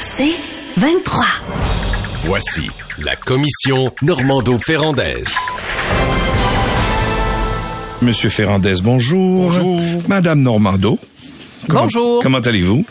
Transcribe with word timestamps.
C'est 0.00 0.34
23. 0.76 1.24
Voici 2.24 2.68
la 3.02 3.16
commission 3.16 3.92
Normando-Ferrandaise. 4.02 5.34
Monsieur 8.02 8.30
Ferrandez, 8.30 8.74
bonjour. 8.82 9.50
Bonjour. 9.50 9.80
Madame 10.08 10.40
Normando. 10.42 10.98
Comment- 11.68 11.82
Bonjour. 11.82 12.22
Comment 12.22 12.38
allez-vous? 12.38 12.84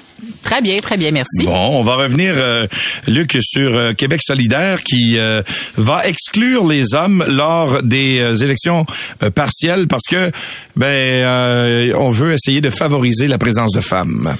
Très 0.43 0.61
bien, 0.61 0.79
très 0.79 0.97
bien, 0.97 1.11
merci. 1.11 1.45
Bon, 1.45 1.79
on 1.79 1.81
va 1.81 1.95
revenir, 1.95 2.33
euh, 2.35 2.65
Luc, 3.07 3.37
sur 3.41 3.75
euh, 3.75 3.93
Québec 3.93 4.21
solidaire 4.23 4.83
qui 4.83 5.17
euh, 5.17 5.41
va 5.75 6.07
exclure 6.07 6.67
les 6.67 6.93
hommes 6.93 7.23
lors 7.27 7.83
des 7.83 8.19
euh, 8.19 8.33
élections 8.35 8.85
euh, 9.23 9.29
partielles 9.29 9.87
parce 9.87 10.03
que, 10.09 10.31
ben, 10.75 10.87
euh, 10.87 11.93
on 11.97 12.09
veut 12.09 12.33
essayer 12.33 12.61
de 12.61 12.69
favoriser 12.69 13.27
la 13.27 13.37
présence 13.37 13.71
de 13.73 13.81
femmes. 13.81 14.35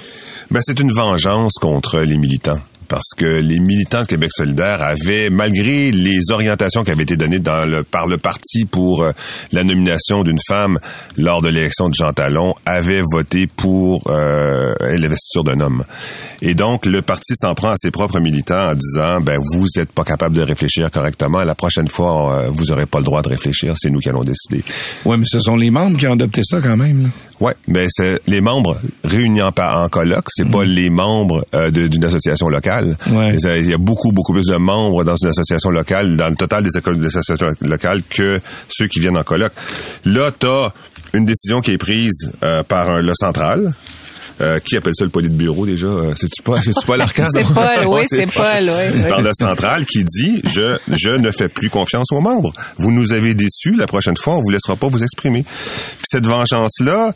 Ben, 0.52 0.62
c'est 0.64 0.80
une 0.80 0.92
vengeance 0.92 1.54
contre 1.62 2.00
les 2.00 2.18
militants. 2.18 2.60
Parce 2.88 3.10
que 3.16 3.26
les 3.26 3.60
militants 3.60 4.02
de 4.02 4.08
Québec 4.08 4.32
solidaire 4.34 4.82
avaient, 4.82 5.30
malgré 5.30 5.92
les 5.92 6.32
orientations 6.32 6.84
qui 6.84 6.90
avaient 6.90 7.04
été 7.04 7.16
données 7.16 7.38
dans 7.38 7.70
le, 7.70 7.84
par 7.84 8.08
le 8.08 8.18
parti 8.18 8.66
pour 8.66 9.04
euh, 9.04 9.12
la 9.52 9.64
nomination 9.64 10.24
d'une 10.24 10.40
femme 10.48 10.80
lors 11.16 11.44
de 11.44 11.50
l'élection 11.50 11.88
de 11.88 11.94
Jean 11.94 12.14
Talon, 12.14 12.56
avaient 12.66 13.04
voté 13.14 13.46
pour 13.46 14.02
euh, 14.10 14.74
l'investiture 14.82 15.44
d'un 15.44 15.60
homme. 15.60 15.84
Et 16.42 16.56
donc, 16.56 16.88
le 16.88 17.04
parti 17.04 17.34
s'en 17.36 17.54
prend 17.54 17.70
à 17.70 17.78
ses 17.78 17.92
propres 17.92 18.20
militants 18.20 18.72
en 18.72 18.74
disant, 18.74 19.22
ben, 19.22 19.40
vous 19.54 19.68
n'êtes 19.78 19.92
pas 19.92 20.04
capable 20.04 20.36
de 20.36 20.42
réfléchir 20.42 20.90
correctement. 20.90 21.44
La 21.44 21.54
prochaine 21.54 21.90
fois, 21.90 22.34
euh, 22.34 22.50
vous 22.52 22.66
n'aurez 22.66 22.88
pas 22.88 22.98
le 22.98 23.06
droit 23.06 23.22
de 23.22 23.30
réfléchir. 23.30 23.76
C'est 23.78 23.92
nous 23.92 24.00
qui 24.00 24.10
allons 24.10 24.24
décider. 24.24 24.64
Ouais, 25.06 25.16
mais 25.16 25.26
ce 25.28 25.40
sont 25.40 25.58
les 25.58 25.70
membres 25.70 26.00
qui 26.00 26.08
ont 26.08 26.14
adopté 26.14 26.42
ça 26.44 26.60
quand 26.60 26.78
même. 26.78 27.04
là. 27.04 27.10
Ouais, 27.40 27.54
mais 27.68 27.86
c'est 27.90 28.20
les 28.28 28.42
membres 28.42 28.78
réunis 29.06 29.42
en, 29.42 29.52
en 29.58 29.90
colloque, 29.90 30.26
c'est 30.30 30.50
pas 30.50 30.66
les 30.66 30.90
membres 30.90 31.46
euh, 31.56 31.72
d'une 31.72 32.04
association 32.04 32.50
locale. 32.50 32.98
Ouais. 33.12 33.36
Il 33.38 33.70
y 33.70 33.74
a 33.74 33.78
beaucoup 33.78 34.12
beaucoup 34.12 34.34
plus 34.34 34.46
de 34.48 34.56
membres 34.58 35.04
dans 35.06 35.16
une 35.16 35.30
association 35.30 35.70
locale, 35.72 36.18
dans 36.18 36.28
le 36.30 36.36
total 36.36 36.64
des 36.64 36.78
écoles 36.78 37.00
des 37.00 37.08
associations 37.08 37.48
locales 37.62 38.02
que 38.10 38.42
ceux 38.68 38.88
qui 38.88 39.00
viennent 39.00 39.18
en 39.18 39.24
colloque. 39.24 39.54
Là, 40.06 40.32
t'as 40.38 40.72
une 41.14 41.26
décision 41.26 41.62
qui 41.62 41.72
est 41.72 41.78
prise 41.78 42.32
euh, 42.44 42.62
par 42.64 42.90
un- 42.90 43.02
le 43.02 43.14
central. 43.16 43.74
Euh, 44.42 44.60
qui 44.60 44.78
appelle 44.78 44.94
ça 44.96 45.04
le 45.04 45.10
politburo 45.10 45.66
déjà? 45.66 45.88
Euh, 45.88 46.14
C'est-tu 46.16 46.42
pas, 46.42 46.62
c'est-tu 46.62 46.86
pas 46.86 46.96
l'arcade? 46.96 47.28
C'est 47.34 47.44
Paul, 47.54 47.88
oui, 47.88 48.02
c'est 48.08 48.26
Paul, 48.32 48.70
oui. 48.96 49.04
Par 49.10 49.22
le 49.22 49.32
central 49.34 49.86
qui 49.86 50.04
dit 50.06 50.42
je 50.54 50.78
je 50.88 51.10
ne 51.10 51.30
fais 51.32 51.50
plus 51.50 51.70
confiance 51.70 52.12
aux 52.12 52.22
membres. 52.22 52.54
Vous 52.78 52.92
nous 52.92 53.12
avez 53.12 53.34
déçus. 53.34 53.76
La 53.76 53.86
prochaine 53.88 54.16
fois, 54.18 54.36
on 54.38 54.42
vous 54.42 54.50
laissera 54.50 54.76
pas 54.78 54.88
vous 54.88 55.04
exprimer. 55.04 55.44
Puis 55.44 56.06
cette 56.10 56.26
vengeance 56.26 56.80
là, 56.80 57.14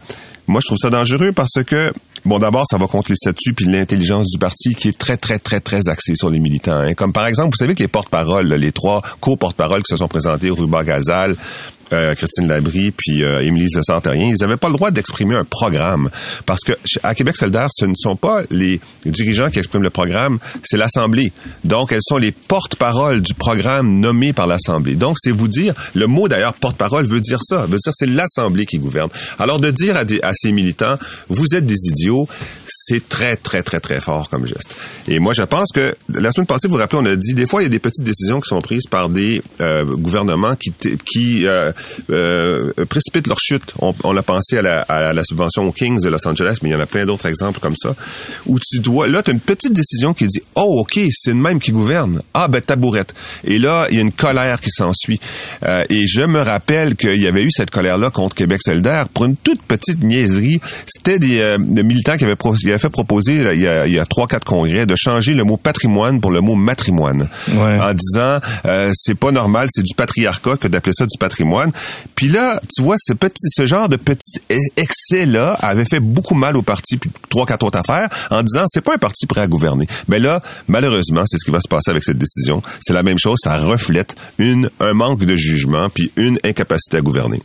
moi 0.47 0.59
je 0.61 0.67
trouve 0.67 0.77
ça 0.81 0.89
dangereux 0.89 1.31
parce 1.31 1.63
que 1.65 1.93
Bon, 2.25 2.39
d'abord, 2.39 2.63
ça 2.69 2.77
va 2.77 2.87
contre 2.87 3.11
les 3.11 3.17
statuts 3.17 3.53
puis 3.53 3.65
l'intelligence 3.65 4.29
du 4.29 4.37
parti 4.37 4.73
qui 4.75 4.87
est 4.87 4.97
très, 4.97 5.17
très, 5.17 5.39
très, 5.39 5.59
très 5.59 5.89
axée 5.89 6.15
sur 6.15 6.29
les 6.29 6.39
militants. 6.39 6.79
hein. 6.79 6.93
Comme 6.93 7.11
par 7.11 7.27
exemple, 7.27 7.49
vous 7.51 7.57
savez 7.57 7.75
que 7.75 7.83
les 7.83 7.89
porte-paroles, 7.89 8.47
les 8.47 8.71
trois 8.71 9.01
co-porte-paroles 9.19 9.83
qui 9.83 9.89
se 9.91 9.97
sont 9.97 10.07
présentés, 10.07 10.49
Ruba 10.49 10.85
Gazal, 10.85 11.35
euh, 11.91 12.15
Christine 12.15 12.47
Labrie 12.47 12.91
puis 12.91 13.23
euh, 13.23 13.41
Émilie 13.41 13.69
Santarien, 13.69 14.27
ils 14.27 14.41
n'avaient 14.41 14.57
pas 14.57 14.67
le 14.67 14.73
droit 14.73 14.91
d'exprimer 14.91 15.35
un 15.35 15.43
programme 15.43 16.09
parce 16.45 16.61
que 16.61 16.73
à 17.03 17.15
Québec 17.15 17.35
solidaire, 17.37 17.67
ce 17.71 17.85
ne 17.85 17.95
sont 17.95 18.15
pas 18.15 18.43
les 18.49 18.79
dirigeants 19.05 19.49
qui 19.49 19.59
expriment 19.59 19.83
le 19.83 19.89
programme, 19.89 20.39
c'est 20.63 20.77
l'Assemblée. 20.77 21.31
Donc, 21.63 21.91
elles 21.91 22.01
sont 22.01 22.17
les 22.17 22.31
porte-paroles 22.31 23.21
du 23.21 23.33
programme 23.33 23.99
nommé 23.99 24.33
par 24.33 24.47
l'Assemblée. 24.47 24.95
Donc, 24.95 25.17
c'est 25.19 25.31
vous 25.31 25.47
dire, 25.47 25.73
le 25.93 26.07
mot 26.07 26.27
d'ailleurs 26.27 26.53
porte-parole 26.53 27.05
veut 27.05 27.19
dire 27.19 27.39
ça, 27.43 27.65
veut 27.65 27.77
dire 27.77 27.93
c'est 27.93 28.09
l'Assemblée 28.09 28.65
qui 28.65 28.79
gouverne. 28.79 29.09
Alors, 29.39 29.59
de 29.59 29.71
dire 29.71 29.97
à, 29.97 30.05
des, 30.05 30.21
à 30.21 30.31
ces 30.33 30.51
militants, 30.51 30.97
vous 31.29 31.55
êtes 31.55 31.65
des 31.65 31.87
idiots, 31.87 32.27
c'est 32.67 33.07
très, 33.07 33.35
très, 33.35 33.63
très, 33.63 33.79
très 33.79 33.99
fort 33.99 34.29
comme 34.29 34.45
geste. 34.45 34.75
Et 35.07 35.19
moi, 35.19 35.33
je 35.33 35.43
pense 35.43 35.69
que 35.73 35.93
la 36.09 36.31
semaine 36.31 36.47
passée, 36.47 36.67
vous 36.67 36.75
vous 36.75 36.79
rappelez, 36.79 37.01
on 37.01 37.05
a 37.05 37.15
dit, 37.15 37.33
des 37.33 37.45
fois, 37.45 37.61
il 37.61 37.65
y 37.65 37.67
a 37.67 37.69
des 37.69 37.79
petites 37.79 38.03
décisions 38.05 38.39
qui 38.39 38.47
sont 38.47 38.61
prises 38.61 38.87
par 38.89 39.09
des 39.09 39.41
euh, 39.61 39.83
gouvernements 39.83 40.55
qui, 40.55 40.73
qui 41.05 41.45
euh, 41.47 41.71
précipitent 42.89 43.27
leur 43.27 43.39
chute. 43.39 43.73
On, 43.79 43.93
on 44.03 44.15
a 44.17 44.23
pensé 44.23 44.57
à 44.57 44.61
la, 44.61 44.81
à 44.81 45.13
la 45.13 45.23
subvention 45.23 45.67
aux 45.67 45.71
Kings 45.71 46.01
de 46.01 46.09
Los 46.09 46.27
Angeles, 46.27 46.57
mais 46.61 46.69
il 46.69 46.71
y 46.73 46.75
en 46.75 46.79
a 46.79 46.85
plein 46.85 47.05
d'autres 47.05 47.27
exemples 47.27 47.59
comme 47.59 47.75
ça, 47.75 47.95
où 48.45 48.57
tu 48.59 48.79
dois, 48.79 49.07
là, 49.07 49.23
tu 49.23 49.31
as 49.31 49.33
une 49.33 49.39
petite 49.39 49.73
décision 49.73 50.13
qui 50.13 50.27
dit, 50.27 50.41
oh, 50.55 50.81
OK, 50.81 50.99
c'est 51.11 51.31
le 51.31 51.37
même 51.37 51.59
qui 51.59 51.71
gouverne. 51.71 52.21
Ah, 52.33 52.47
ben, 52.47 52.61
tabourette. 52.61 53.13
Et 53.43 53.57
là, 53.57 53.87
il 53.89 53.95
y 53.95 53.99
a 53.99 54.01
une 54.01 54.11
colère 54.11 54.59
qui 54.59 54.69
s'ensuit. 54.69 55.19
Euh, 55.65 55.83
et 55.89 56.05
je 56.07 56.23
me 56.23 56.41
rappelle 56.41 56.95
qu'il 56.95 57.21
y 57.21 57.27
avait 57.27 57.43
eu 57.43 57.51
cette 57.51 57.71
colère-là 57.71 58.09
contre 58.09 58.35
Québec 58.35 58.61
solidaire 58.63 59.07
pour 59.09 59.25
une 59.25 59.35
toute 59.35 59.61
petite 59.61 60.01
niaiserie. 60.03 60.59
C'était 60.87 61.19
des, 61.19 61.39
euh, 61.41 61.57
des 61.59 61.83
militants 61.83 62.17
qui 62.17 62.25
avaient, 62.25 62.35
qui 62.35 62.69
avaient 62.69 62.77
fait 62.77 62.89
proposer, 62.89 63.43
là, 63.43 63.53
il 63.53 63.61
y 63.61 63.67
a, 63.67 63.87
il 63.87 63.93
y 63.93 63.99
a 63.99 64.05
trois, 64.05 64.27
quatre 64.27 64.45
congrès, 64.45 64.85
de 64.85 64.95
changer 64.95 65.33
le 65.33 65.43
mot 65.43 65.57
patrimoine 65.57 66.21
pour 66.21 66.31
le 66.31 66.41
mot 66.41 66.55
matrimoine. 66.55 67.27
Ouais. 67.53 67.79
En 67.79 67.93
disant, 67.93 68.39
euh, 68.65 68.91
c'est 68.93 69.15
pas 69.15 69.31
normal, 69.31 69.67
c'est 69.71 69.83
du 69.83 69.93
patriarcat 69.95 70.57
que 70.57 70.67
d'appeler 70.67 70.93
ça 70.93 71.05
du 71.05 71.17
patrimoine. 71.17 71.62
Puis 72.15 72.27
là, 72.27 72.59
tu 72.75 72.81
vois, 72.81 72.95
ce 72.97 73.65
genre 73.65 73.89
de 73.89 73.97
petit 73.97 74.39
excès-là 74.77 75.57
avait 75.61 75.85
fait 75.85 75.99
beaucoup 75.99 76.35
mal 76.35 76.57
au 76.57 76.61
parti, 76.61 76.97
puis 76.97 77.09
trois, 77.29 77.45
quatre 77.45 77.63
autres 77.63 77.79
affaires, 77.79 78.09
en 78.29 78.43
disant, 78.43 78.65
c'est 78.67 78.81
pas 78.81 78.95
un 78.95 78.97
parti 78.97 79.25
prêt 79.25 79.41
à 79.41 79.47
gouverner. 79.47 79.87
Mais 80.07 80.19
là, 80.19 80.41
malheureusement, 80.67 81.23
c'est 81.25 81.37
ce 81.37 81.45
qui 81.45 81.51
va 81.51 81.59
se 81.59 81.67
passer 81.67 81.91
avec 81.91 82.03
cette 82.03 82.17
décision. 82.17 82.61
C'est 82.81 82.93
la 82.93 83.03
même 83.03 83.19
chose, 83.19 83.39
ça 83.41 83.57
reflète 83.57 84.15
une, 84.37 84.69
un 84.79 84.93
manque 84.93 85.25
de 85.25 85.35
jugement, 85.35 85.89
puis 85.89 86.11
une 86.15 86.39
incapacité 86.43 86.97
à 86.97 87.01
gouverner. 87.01 87.41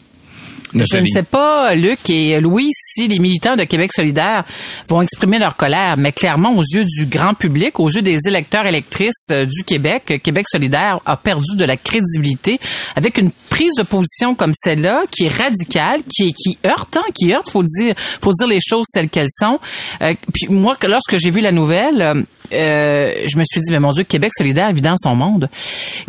Je 0.75 0.99
ne 0.99 1.07
sais 1.07 1.23
pas, 1.23 1.75
Luc 1.75 2.11
et 2.11 2.41
Louis, 2.41 2.69
si 2.73 3.09
les 3.09 3.19
militants 3.19 3.57
de 3.57 3.65
Québec 3.65 3.93
solidaire 3.93 4.45
vont 4.89 5.01
exprimer 5.03 5.39
leur 5.39 5.57
colère, 5.57 5.97
mais 5.97 6.13
clairement, 6.13 6.55
aux 6.57 6.63
yeux 6.63 6.85
du 6.85 7.07
grand 7.07 7.35
public, 7.35 7.81
aux 7.81 7.89
yeux 7.89 8.03
des 8.03 8.19
électeurs 8.27 8.67
électrices 8.67 9.29
euh, 9.33 9.45
du 9.45 9.65
Québec, 9.65 10.21
Québec 10.23 10.47
solidaire 10.49 11.01
a 11.07 11.17
perdu 11.17 11.57
de 11.57 11.65
la 11.65 11.77
crédibilité 11.77 12.59
avec 12.97 13.19
une 13.19 13.31
prise 13.51 13.75
de 13.79 13.83
position 13.83 14.35
comme 14.35 14.53
celle-là, 14.55 15.05
qui 15.11 15.25
est 15.25 15.29
radicale, 15.37 16.01
qui 16.09 16.29
est 16.29 16.33
qui 16.33 16.59
heurte, 16.67 16.97
hein, 16.97 17.05
qui 17.15 17.33
heurte, 17.33 17.49
faut 17.49 17.63
dire, 17.63 17.95
faut 17.97 18.33
dire 18.33 18.47
les 18.47 18.61
choses 18.61 18.87
telles 18.93 19.09
qu'elles 19.09 19.31
sont. 19.31 19.59
Euh, 20.03 20.15
puis 20.33 20.49
moi, 20.49 20.77
lorsque 20.87 21.17
j'ai 21.17 21.31
vu 21.31 21.41
la 21.41 21.53
nouvelle, 21.53 22.25
euh, 22.53 23.13
je 23.27 23.37
me 23.39 23.45
suis 23.45 23.61
dit, 23.61 23.71
mais 23.73 23.81
mon 23.81 23.91
Dieu, 23.91 24.05
Québec 24.05 24.33
solidaire 24.37 24.73
vit 24.73 24.81
dans 24.81 24.97
son 24.97 25.15
monde. 25.15 25.49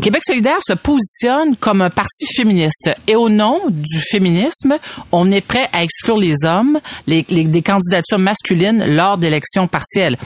Québec 0.01 0.21
solidaire 0.25 0.57
se 0.65 0.73
positionne 0.73 1.55
comme 1.57 1.81
un 1.81 1.89
parti 1.89 2.25
féministe. 2.35 2.89
Et 3.07 3.15
au 3.15 3.29
nom 3.29 3.59
du 3.69 3.99
féminisme, 3.99 4.77
on 5.11 5.31
est 5.31 5.41
prêt 5.41 5.67
à 5.73 5.83
exclure 5.83 6.17
les 6.17 6.45
hommes 6.45 6.79
les, 7.07 7.25
les- 7.29 7.43
des 7.45 7.61
candidatures 7.61 8.19
masculines 8.19 8.83
lors 8.95 9.17
d'élections 9.17 9.67
partielles. 9.67 10.17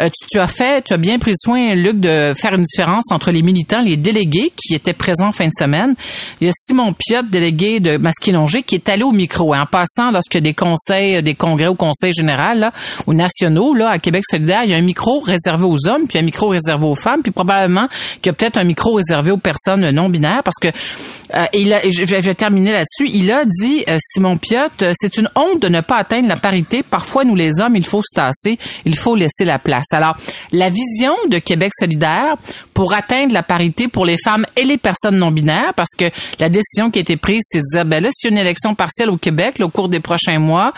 Euh, 0.00 0.08
tu, 0.08 0.26
tu 0.32 0.38
as 0.38 0.48
fait, 0.48 0.84
tu 0.84 0.92
as 0.92 0.96
bien 0.96 1.18
pris 1.18 1.34
soin, 1.36 1.74
Luc, 1.74 2.00
de 2.00 2.32
faire 2.36 2.54
une 2.54 2.62
différence 2.62 3.04
entre 3.10 3.30
les 3.30 3.42
militants, 3.42 3.82
les 3.82 3.96
délégués 3.96 4.52
qui 4.56 4.74
étaient 4.74 4.92
présents 4.94 5.32
fin 5.32 5.46
de 5.46 5.52
semaine. 5.56 5.94
Il 6.40 6.46
y 6.46 6.50
a 6.50 6.52
Simon 6.54 6.90
Piot, 6.92 7.22
délégué 7.22 7.80
de 7.80 7.96
Masquinongé, 7.96 8.62
qui 8.62 8.74
est 8.76 8.88
allé 8.88 9.02
au 9.04 9.12
micro. 9.12 9.54
En 9.54 9.66
passant, 9.66 10.10
lorsque 10.10 10.38
des 10.38 10.54
conseils, 10.54 11.22
des 11.22 11.34
congrès 11.34 11.66
au 11.68 11.74
conseil 11.74 12.12
général, 12.12 12.58
là, 12.60 12.72
ou 13.06 13.12
nationaux, 13.12 13.74
là, 13.74 13.90
à 13.90 13.98
Québec 13.98 14.24
solidaire, 14.28 14.62
il 14.64 14.70
y 14.70 14.74
a 14.74 14.76
un 14.76 14.80
micro 14.82 15.20
réservé 15.20 15.51
aux 15.60 15.88
hommes, 15.88 16.06
puis 16.08 16.18
un 16.18 16.22
micro 16.22 16.48
réservé 16.48 16.86
aux 16.86 16.94
femmes, 16.94 17.22
puis 17.22 17.32
probablement 17.32 17.88
qu'il 18.20 18.26
y 18.26 18.30
a 18.30 18.32
peut-être 18.32 18.56
un 18.56 18.64
micro 18.64 18.94
réservé 18.94 19.30
aux 19.30 19.38
personnes 19.38 19.90
non 19.90 20.08
binaires, 20.08 20.42
parce 20.44 20.58
que 20.60 20.68
euh, 20.68 21.44
il 21.54 21.72
a, 21.72 21.80
je, 21.88 22.04
vais 22.04 22.34
terminer 22.34 22.72
là-dessus. 22.72 23.08
Il 23.12 23.30
a 23.30 23.44
dit, 23.44 23.84
euh, 23.88 23.96
Simon 24.00 24.36
Piot, 24.36 24.58
euh, 24.82 24.92
c'est 24.94 25.16
une 25.16 25.28
honte 25.34 25.60
de 25.60 25.68
ne 25.68 25.80
pas 25.80 25.96
atteindre 25.96 26.28
la 26.28 26.36
parité. 26.36 26.82
Parfois, 26.82 27.24
nous 27.24 27.34
les 27.34 27.60
hommes, 27.60 27.76
il 27.76 27.86
faut 27.86 28.02
se 28.02 28.14
tasser, 28.14 28.58
il 28.84 28.96
faut 28.96 29.16
laisser 29.16 29.44
la 29.44 29.58
place. 29.58 29.86
Alors, 29.92 30.16
la 30.52 30.68
vision 30.68 31.14
de 31.28 31.38
Québec 31.38 31.72
solidaire 31.78 32.34
pour 32.74 32.94
atteindre 32.94 33.32
la 33.32 33.42
parité 33.42 33.88
pour 33.88 34.06
les 34.06 34.16
femmes 34.22 34.46
et 34.56 34.64
les 34.64 34.78
personnes 34.78 35.16
non 35.16 35.30
binaires, 35.30 35.74
parce 35.76 35.94
que 35.96 36.06
la 36.38 36.48
décision 36.48 36.90
qui 36.90 36.98
a 36.98 37.02
été 37.02 37.16
prise, 37.16 37.42
c'est 37.46 37.58
de 37.58 37.74
dire, 37.74 37.84
ben 37.84 38.02
là, 38.02 38.08
s'il 38.12 38.30
y 38.30 38.34
a 38.34 38.36
une 38.36 38.44
élection 38.44 38.74
partielle 38.74 39.10
au 39.10 39.16
Québec, 39.16 39.58
là, 39.58 39.66
au 39.66 39.70
cours 39.70 39.88
des 39.88 40.00
prochains 40.00 40.38
mois, 40.38 40.72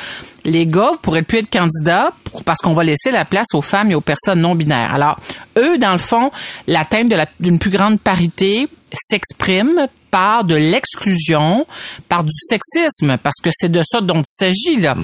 les 0.45 0.67
gars 0.67 0.91
vous 0.93 0.99
pourrez 0.99 1.23
plus 1.23 1.39
être 1.39 1.51
candidats 1.51 2.13
parce 2.45 2.61
qu'on 2.61 2.75
va 2.75 2.85
laisser 2.85 3.11
la 3.11 3.25
place 3.25 3.47
aux 3.55 3.63
femmes 3.63 3.91
et 3.91 3.95
aux 3.95 4.01
personnes 4.01 4.41
non 4.41 4.55
binaires. 4.55 4.93
Alors, 4.93 5.19
eux, 5.57 5.79
dans 5.79 5.93
le 5.93 5.99
fond, 5.99 6.31
l'atteinte 6.67 7.13
d'une 7.41 7.59
plus 7.59 7.71
grande 7.71 8.01
parité 8.01 8.69
s'exprime 8.93 9.89
par 10.15 10.45
de 10.45 10.55
l'exclusion, 10.55 11.67
par 12.09 12.23
du 12.23 12.31
sexisme, 12.31 13.17
parce 13.21 13.41
que 13.43 13.51
c'est 13.53 13.69
de 13.69 13.83
ça 13.83 14.01
dont 14.01 14.21
il 14.21 14.25
s'agit 14.29 14.81
là. 14.81 14.95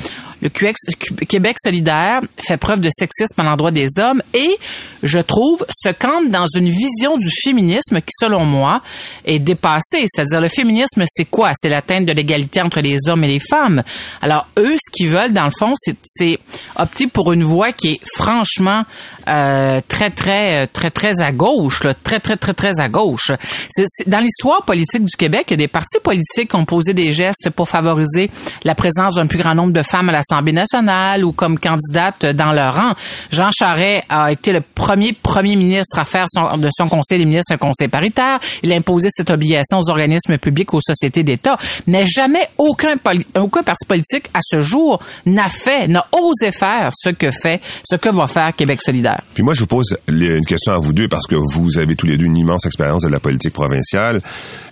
le 0.40 0.48
Québec 0.48 1.56
solidaire 1.60 2.20
fait 2.38 2.56
preuve 2.56 2.78
de 2.78 2.90
sexisme 2.96 3.40
à 3.40 3.42
l'endroit 3.42 3.72
des 3.72 3.88
hommes 3.98 4.22
et, 4.32 4.56
je 5.02 5.18
trouve, 5.18 5.66
se 5.68 5.88
campe 5.88 6.30
dans 6.30 6.46
une 6.54 6.70
vision 6.70 7.16
du 7.16 7.28
féminisme 7.42 8.00
qui, 8.00 8.12
selon 8.20 8.44
moi, 8.44 8.82
est 9.24 9.40
dépassée. 9.40 10.04
C'est-à-dire, 10.06 10.40
le 10.40 10.46
féminisme, 10.46 11.02
c'est 11.06 11.24
quoi? 11.24 11.50
C'est 11.56 11.70
l'atteinte 11.70 12.06
de 12.06 12.12
l'égalité 12.12 12.62
entre 12.62 12.80
les 12.80 13.08
hommes 13.08 13.24
et 13.24 13.28
les 13.28 13.40
femmes. 13.40 13.82
Alors, 14.22 14.46
eux, 14.60 14.76
ce 14.76 14.92
qu'ils 14.92 15.10
veulent, 15.10 15.32
dans 15.32 15.46
le 15.46 15.52
fond, 15.58 15.74
c'est 16.04 16.38
opter 16.76 17.08
pour 17.08 17.32
une 17.32 17.42
voie 17.42 17.72
qui 17.72 17.94
est 17.94 18.00
franchement 18.14 18.84
euh, 19.30 19.80
très, 19.86 20.10
très, 20.10 20.66
très, 20.66 20.90
très 20.90 21.20
à 21.20 21.32
gauche, 21.32 21.84
là, 21.84 21.94
très, 21.94 22.20
très, 22.20 22.36
très, 22.36 22.54
très 22.54 22.80
à 22.80 22.88
gauche. 22.88 23.30
Dans 24.06 24.20
l'histoire 24.20 24.64
politique 24.64 25.04
du 25.04 25.16
Québec, 25.16 25.44
il 25.48 25.52
y 25.52 25.54
a 25.54 25.56
des 25.58 25.68
partis 25.68 26.00
politiques 26.02 26.50
qui 26.50 26.56
ont 26.56 26.64
posé 26.64 26.94
des 26.94 27.12
gestes 27.12 27.50
pour 27.50 27.68
favoriser 27.68 28.30
la 28.64 28.74
présence 28.74 29.14
d'un 29.14 29.26
plus 29.26 29.38
grand 29.38 29.54
nombre 29.54 29.72
de 29.72 29.82
femmes 29.82 30.08
à 30.08 30.12
l'Assemblée 30.12 30.52
nationale 30.52 31.24
ou 31.24 31.32
comme 31.32 31.58
candidates 31.58 32.26
dans 32.26 32.52
leur 32.52 32.76
rang. 32.76 32.92
Jean 33.30 33.50
Charest 33.52 34.04
a 34.08 34.32
été 34.32 34.52
le 34.52 34.60
premier 34.60 35.12
premier 35.12 35.56
ministre 35.56 35.98
à 35.98 36.04
faire 36.04 36.26
de 36.56 36.68
son 36.76 36.88
conseil 36.88 37.18
des 37.18 37.24
ministres 37.24 37.52
un 37.52 37.58
conseil 37.58 37.88
paritaire. 37.88 38.38
Il 38.62 38.72
a 38.72 38.76
imposé 38.76 39.08
cette 39.10 39.30
obligation 39.30 39.78
aux 39.78 39.90
organismes 39.90 40.38
publics, 40.38 40.72
aux 40.74 40.80
sociétés 40.80 41.22
d'État. 41.22 41.58
Mais 41.86 42.06
jamais 42.06 42.46
aucun 42.58 42.96
parti 42.96 43.86
politique 43.86 44.26
à 44.34 44.40
ce 44.42 44.60
jour 44.60 45.00
n'a 45.26 45.48
fait, 45.48 45.88
n'a 45.88 46.06
osé 46.12 46.52
faire 46.52 46.90
ce 46.94 47.10
que 47.10 47.30
fait, 47.30 47.60
ce 47.88 47.96
que 47.96 48.08
va 48.08 48.26
faire 48.26 48.52
Québec 48.54 48.80
solidaire. 48.82 49.19
Puis 49.34 49.42
moi, 49.42 49.54
je 49.54 49.60
vous 49.60 49.66
pose 49.66 49.96
une 50.08 50.44
question 50.44 50.72
à 50.72 50.78
vous 50.78 50.92
deux 50.92 51.08
parce 51.08 51.26
que 51.26 51.34
vous 51.34 51.78
avez 51.78 51.96
tous 51.96 52.06
les 52.06 52.16
deux 52.16 52.26
une 52.26 52.36
immense 52.36 52.66
expérience 52.66 53.02
de 53.02 53.08
la 53.08 53.20
politique 53.20 53.52
provinciale. 53.52 54.20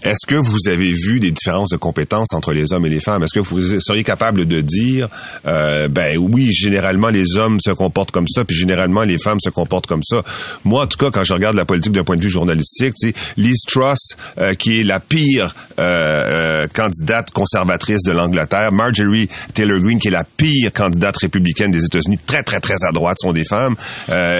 Est-ce 0.02 0.26
que 0.26 0.34
vous 0.34 0.68
avez 0.68 0.92
vu 0.92 1.20
des 1.20 1.30
différences 1.30 1.70
de 1.70 1.76
compétences 1.76 2.32
entre 2.32 2.52
les 2.52 2.72
hommes 2.72 2.86
et 2.86 2.90
les 2.90 3.00
femmes? 3.00 3.22
Est-ce 3.22 3.34
que 3.34 3.40
vous 3.40 3.80
seriez 3.80 4.04
capable 4.04 4.46
de 4.46 4.60
dire, 4.60 5.08
euh, 5.46 5.88
ben 5.88 6.16
oui, 6.18 6.52
généralement 6.52 7.08
les 7.08 7.36
hommes 7.36 7.58
se 7.60 7.70
comportent 7.70 8.10
comme 8.10 8.28
ça, 8.28 8.44
puis 8.44 8.56
généralement 8.56 9.02
les 9.02 9.18
femmes 9.18 9.40
se 9.40 9.50
comportent 9.50 9.86
comme 9.86 10.02
ça? 10.04 10.22
Moi, 10.64 10.84
en 10.84 10.86
tout 10.86 10.98
cas, 10.98 11.10
quand 11.10 11.24
je 11.24 11.32
regarde 11.32 11.56
la 11.56 11.64
politique 11.64 11.92
d'un 11.92 12.04
point 12.04 12.16
de 12.16 12.22
vue 12.22 12.30
journalistique, 12.30 12.94
tu 13.00 13.08
sais, 13.08 13.14
Liz 13.36 13.62
Truss, 13.66 14.16
euh, 14.38 14.54
qui 14.54 14.80
est 14.80 14.84
la 14.84 15.00
pire 15.00 15.54
euh, 15.78 16.66
candidate 16.72 17.30
conservatrice 17.30 18.02
de 18.04 18.12
l'Angleterre, 18.12 18.72
Marjorie 18.72 19.28
Taylor 19.54 19.80
Greene, 19.80 19.98
qui 19.98 20.08
est 20.08 20.12
la 20.12 20.24
pire 20.24 20.72
candidate 20.72 21.16
républicaine 21.16 21.70
des 21.70 21.84
États-Unis, 21.84 22.18
très 22.26 22.42
très 22.42 22.60
très 22.60 22.76
à 22.88 22.92
droite, 22.92 23.16
sont 23.20 23.32
des 23.32 23.44
femmes. 23.44 23.74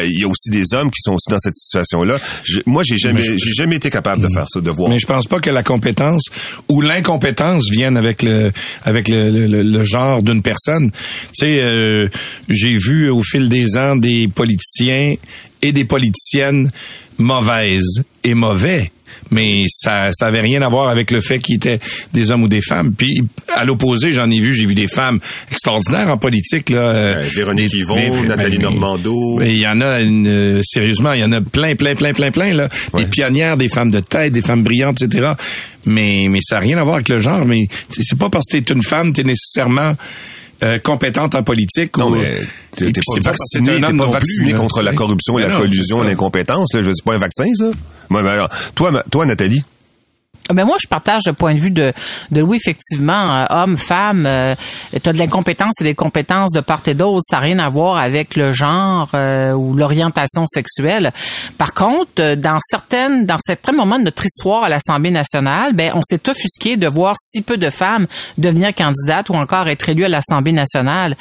Il 0.05 0.21
y 0.21 0.25
a 0.25 0.29
aussi 0.29 0.51
des 0.51 0.75
hommes 0.75 0.91
qui 0.91 1.01
sont 1.03 1.13
aussi 1.13 1.31
dans 1.31 1.39
cette 1.39 1.55
situation-là. 1.55 2.19
Moi, 2.67 2.83
j'ai 2.85 2.97
jamais, 2.97 3.23
j'ai 3.23 3.53
jamais 3.53 3.77
été 3.77 3.91
capable 3.91 4.23
de 4.23 4.29
faire 4.29 4.47
ça, 4.49 4.61
de 4.61 4.71
voir. 4.71 4.91
Mais 4.91 4.99
je 4.99 5.07
pense 5.07 5.27
pas 5.27 5.41
que 5.41 5.51
la 5.51 5.63
compétence 5.63 6.25
ou 6.69 6.81
l'incompétence 6.81 7.71
viennent 7.71 7.97
avec 7.97 8.23
le 8.23 8.53
avec 8.85 9.09
le, 9.09 9.47
le, 9.47 9.83
genre 9.83 10.23
d'une 10.23 10.43
personne. 10.43 10.91
Tu 10.91 11.47
sais, 11.47 11.61
euh, 11.61 12.09
j'ai 12.49 12.77
vu 12.77 13.11
au 13.11 13.23
fil 13.23 13.49
des 13.49 13.77
ans 13.77 13.97
des 13.97 14.29
politiciens 14.29 15.15
et 15.63 15.73
des 15.73 15.85
politiciennes 15.85 16.71
mauvaises 17.19 18.03
et 18.25 18.35
mauvais 18.35 18.91
mais 19.31 19.65
ça 19.69 20.11
ça 20.13 20.27
avait 20.27 20.41
rien 20.41 20.63
à 20.63 20.69
voir 20.69 20.89
avec 20.89 21.11
le 21.11 21.21
fait 21.21 21.39
qu'ils 21.39 21.57
étaient 21.57 21.79
des 22.13 22.31
hommes 22.31 22.45
ou 22.45 22.49
des 22.49 22.61
femmes. 22.61 22.93
Puis 22.97 23.23
à 23.55 23.65
l'opposé, 23.65 24.13
j'en 24.13 24.31
ai 24.31 24.39
vu, 24.41 24.55
j'ai 24.55 24.67
vu 24.67 24.75
des 24.75 24.87
femmes 24.87 25.19
extraordinaires 25.51 26.09
en 26.09 26.17
politique 26.17 26.71
là. 26.71 26.81
Euh, 26.81 27.25
Véronique 27.35 27.75
Yvon, 27.75 28.25
Nathalie 28.25 28.59
Normando. 28.59 29.41
Il 29.43 29.59
y 29.59 29.67
en 29.67 29.81
a 29.81 30.01
une, 30.01 30.63
sérieusement, 30.63 31.13
il 31.13 31.21
y 31.21 31.25
en 31.25 31.33
a 31.33 31.41
plein, 31.41 31.75
plein, 31.75 31.95
plein, 31.95 32.13
plein, 32.13 32.31
plein 32.31 32.55
là. 32.55 32.69
Des 32.95 33.07
pionnières, 33.07 33.57
des 33.57 33.69
femmes 33.69 33.91
de 33.91 34.01
tête, 34.01 34.33
des 34.33 34.43
femmes 34.43 34.63
brillantes, 34.63 35.03
etc. 35.03 35.33
Mais 35.87 36.27
mais 36.29 36.41
ça 36.43 36.57
n'a 36.57 36.61
rien 36.61 36.79
à 36.79 36.85
voir 36.85 36.97
avec 36.97 37.09
le 37.09 37.21
genre. 37.21 37.45
Mais 37.45 37.67
c'est 37.91 38.19
pas 38.19 38.29
parce 38.29 38.47
que 38.51 38.59
t'es 38.59 38.75
une 38.75 38.83
femme, 38.83 39.13
t'es 39.13 39.25
nécessairement 39.25 39.95
euh, 40.63 40.79
compétente 40.79 41.35
en 41.35 41.43
politique. 41.43 41.97
Non, 41.97 42.11
mais 42.11 42.43
t'es 42.73 42.91
pas 42.93 43.31
vacciné, 43.31 43.81
pas 43.81 44.07
vacciné 44.07 44.53
contre 44.53 44.83
la 44.83 44.93
corruption 44.93 45.39
et 45.39 45.43
la 45.43 45.57
collusion 45.57 46.05
et 46.05 46.09
l'incompétence. 46.09 46.69
Je 46.75 46.93
c'est 46.93 47.05
pas 47.05 47.15
un 47.15 47.19
vaccin, 47.19 47.45
ça. 47.55 47.67
Moi, 48.09 48.29
alors, 48.29 48.49
toi, 48.75 49.03
toi, 49.11 49.27
Nathalie? 49.27 49.63
Ben 50.53 50.65
moi, 50.65 50.77
je 50.81 50.89
partage 50.89 51.23
le 51.27 51.33
point 51.35 51.55
de 51.55 51.61
vue 51.61 51.71
de, 51.71 51.93
de 52.31 52.41
Louis, 52.41 52.57
effectivement, 52.57 53.13
euh, 53.13 53.45
homme, 53.51 53.77
femme, 53.77 54.25
euh, 54.27 54.55
tu 54.93 55.09
as 55.09 55.13
de 55.13 55.19
l'incompétence 55.19 55.75
et 55.81 55.85
des 55.85 55.95
compétences 55.95 56.53
de 56.53 56.61
part 56.61 56.83
et 56.87 56.95
d'autre, 56.95 57.23
ça 57.29 57.37
n'a 57.37 57.43
rien 57.43 57.59
à 57.59 57.69
voir 57.69 57.99
avec 57.99 58.37
le 58.37 58.53
genre 58.53 59.09
euh, 59.15 59.53
ou 59.53 59.75
l'orientation 59.75 60.47
sexuelle. 60.47 61.13
Par 61.59 61.75
contre, 61.75 62.11
euh, 62.21 62.37
dans 62.37 62.59
certaines, 62.61 63.27
dans 63.27 63.39
certains 63.45 63.73
moments 63.73 63.99
de 63.99 64.05
notre 64.05 64.25
histoire 64.25 64.65
à 64.65 64.69
l'Assemblée 64.69 65.11
nationale, 65.11 65.73
ben 65.75 65.93
on 65.95 66.03
s'est 66.03 66.29
offusqué 66.29 66.77
de 66.77 66.87
voir 66.87 67.15
si 67.19 67.43
peu 67.43 67.57
de 67.57 67.71
femmes 67.71 68.07
devenir 68.39 68.75
candidates 68.75 69.29
ou 69.31 69.35
encore 69.35 69.69
être 69.69 69.89
élues 69.89 70.05
à 70.05 70.09
l'Assemblée 70.09 70.53
nationale. 70.53 71.17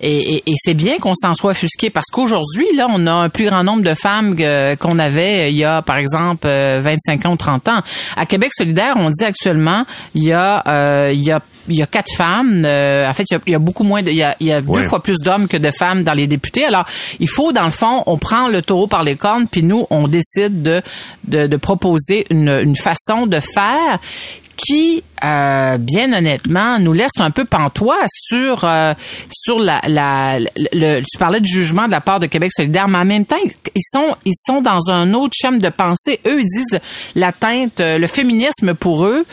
Et, 0.00 0.36
et, 0.36 0.50
et 0.50 0.54
c'est 0.56 0.74
bien 0.74 0.98
qu'on 0.98 1.14
s'en 1.14 1.32
soit 1.32 1.52
offusqué 1.52 1.88
parce 1.90 2.08
qu'aujourd'hui, 2.10 2.66
là, 2.76 2.86
on 2.90 3.06
a 3.06 3.12
un 3.12 3.28
plus 3.30 3.46
grand 3.46 3.64
nombre 3.64 3.82
de 3.82 3.94
femmes 3.94 4.36
qu'on 4.78 4.98
avait 4.98 5.50
il 5.50 5.56
y 5.56 5.64
a, 5.64 5.80
par 5.82 5.96
exemple, 5.96 6.46
25 6.46 7.26
ans 7.26 7.32
ou 7.32 7.36
30 7.36 7.68
ans. 7.68 7.80
À 8.16 8.26
Québec, 8.26 8.50
on 8.96 9.10
dit 9.10 9.24
actuellement, 9.24 9.84
il 10.14 10.24
y 10.24 10.32
a, 10.32 10.62
euh, 10.66 11.12
il 11.12 11.22
y 11.22 11.30
a 11.30 11.40
il 11.68 11.76
y 11.76 11.82
a 11.82 11.86
quatre 11.86 12.14
femmes. 12.14 12.64
Euh, 12.64 13.08
en 13.08 13.12
fait, 13.12 13.24
il 13.46 13.52
y, 13.52 13.54
a, 13.54 13.58
beaucoup 13.58 13.84
moins. 13.84 14.02
De, 14.02 14.10
il 14.10 14.16
y 14.16 14.22
a, 14.22 14.36
il 14.40 14.46
y 14.46 14.52
a 14.52 14.60
deux 14.60 14.84
fois 14.84 15.02
plus 15.02 15.18
d'hommes 15.18 15.48
que 15.48 15.56
de 15.56 15.70
femmes 15.70 16.04
dans 16.04 16.12
les 16.12 16.26
députés. 16.26 16.64
Alors, 16.64 16.86
il 17.18 17.28
faut, 17.28 17.52
dans 17.52 17.64
le 17.64 17.70
fond, 17.70 18.02
on 18.06 18.18
prend 18.18 18.48
le 18.48 18.62
taureau 18.62 18.86
par 18.86 19.02
les 19.02 19.16
cornes, 19.16 19.46
puis 19.48 19.62
nous, 19.64 19.86
on 19.90 20.06
décide 20.06 20.62
de, 20.62 20.82
de, 21.26 21.46
de 21.46 21.56
proposer 21.56 22.26
une, 22.30 22.60
une 22.62 22.76
façon 22.76 23.26
de 23.26 23.40
faire 23.40 23.98
qui, 24.56 25.02
euh, 25.24 25.76
bien 25.78 26.12
honnêtement, 26.12 26.78
nous 26.78 26.92
laisse 26.92 27.18
un 27.18 27.30
peu 27.30 27.44
pantois 27.44 28.00
sur 28.08 28.64
euh, 28.64 28.94
sur 29.30 29.58
la, 29.58 29.80
la 29.88 30.38
le, 30.38 31.00
tu 31.00 31.18
parlais 31.18 31.40
du 31.40 31.50
jugement 31.50 31.86
de 31.86 31.90
la 31.90 32.00
part 32.00 32.20
de 32.20 32.26
Québec 32.26 32.50
solidaire, 32.52 32.88
mais 32.88 32.98
en 32.98 33.04
même 33.04 33.24
temps, 33.24 33.36
ils 33.44 33.82
sont 33.82 34.16
ils 34.24 34.34
sont 34.46 34.62
dans 34.62 34.90
un 34.90 35.12
autre 35.14 35.34
chemin 35.40 35.58
de 35.58 35.68
pensée. 35.68 36.20
Eux, 36.26 36.40
ils 36.40 36.46
disent 36.46 36.80
l'atteinte, 37.14 37.80
euh, 37.80 37.98
le 37.98 38.06
féminisme 38.06 38.74
pour 38.74 39.06
eux, 39.06 39.24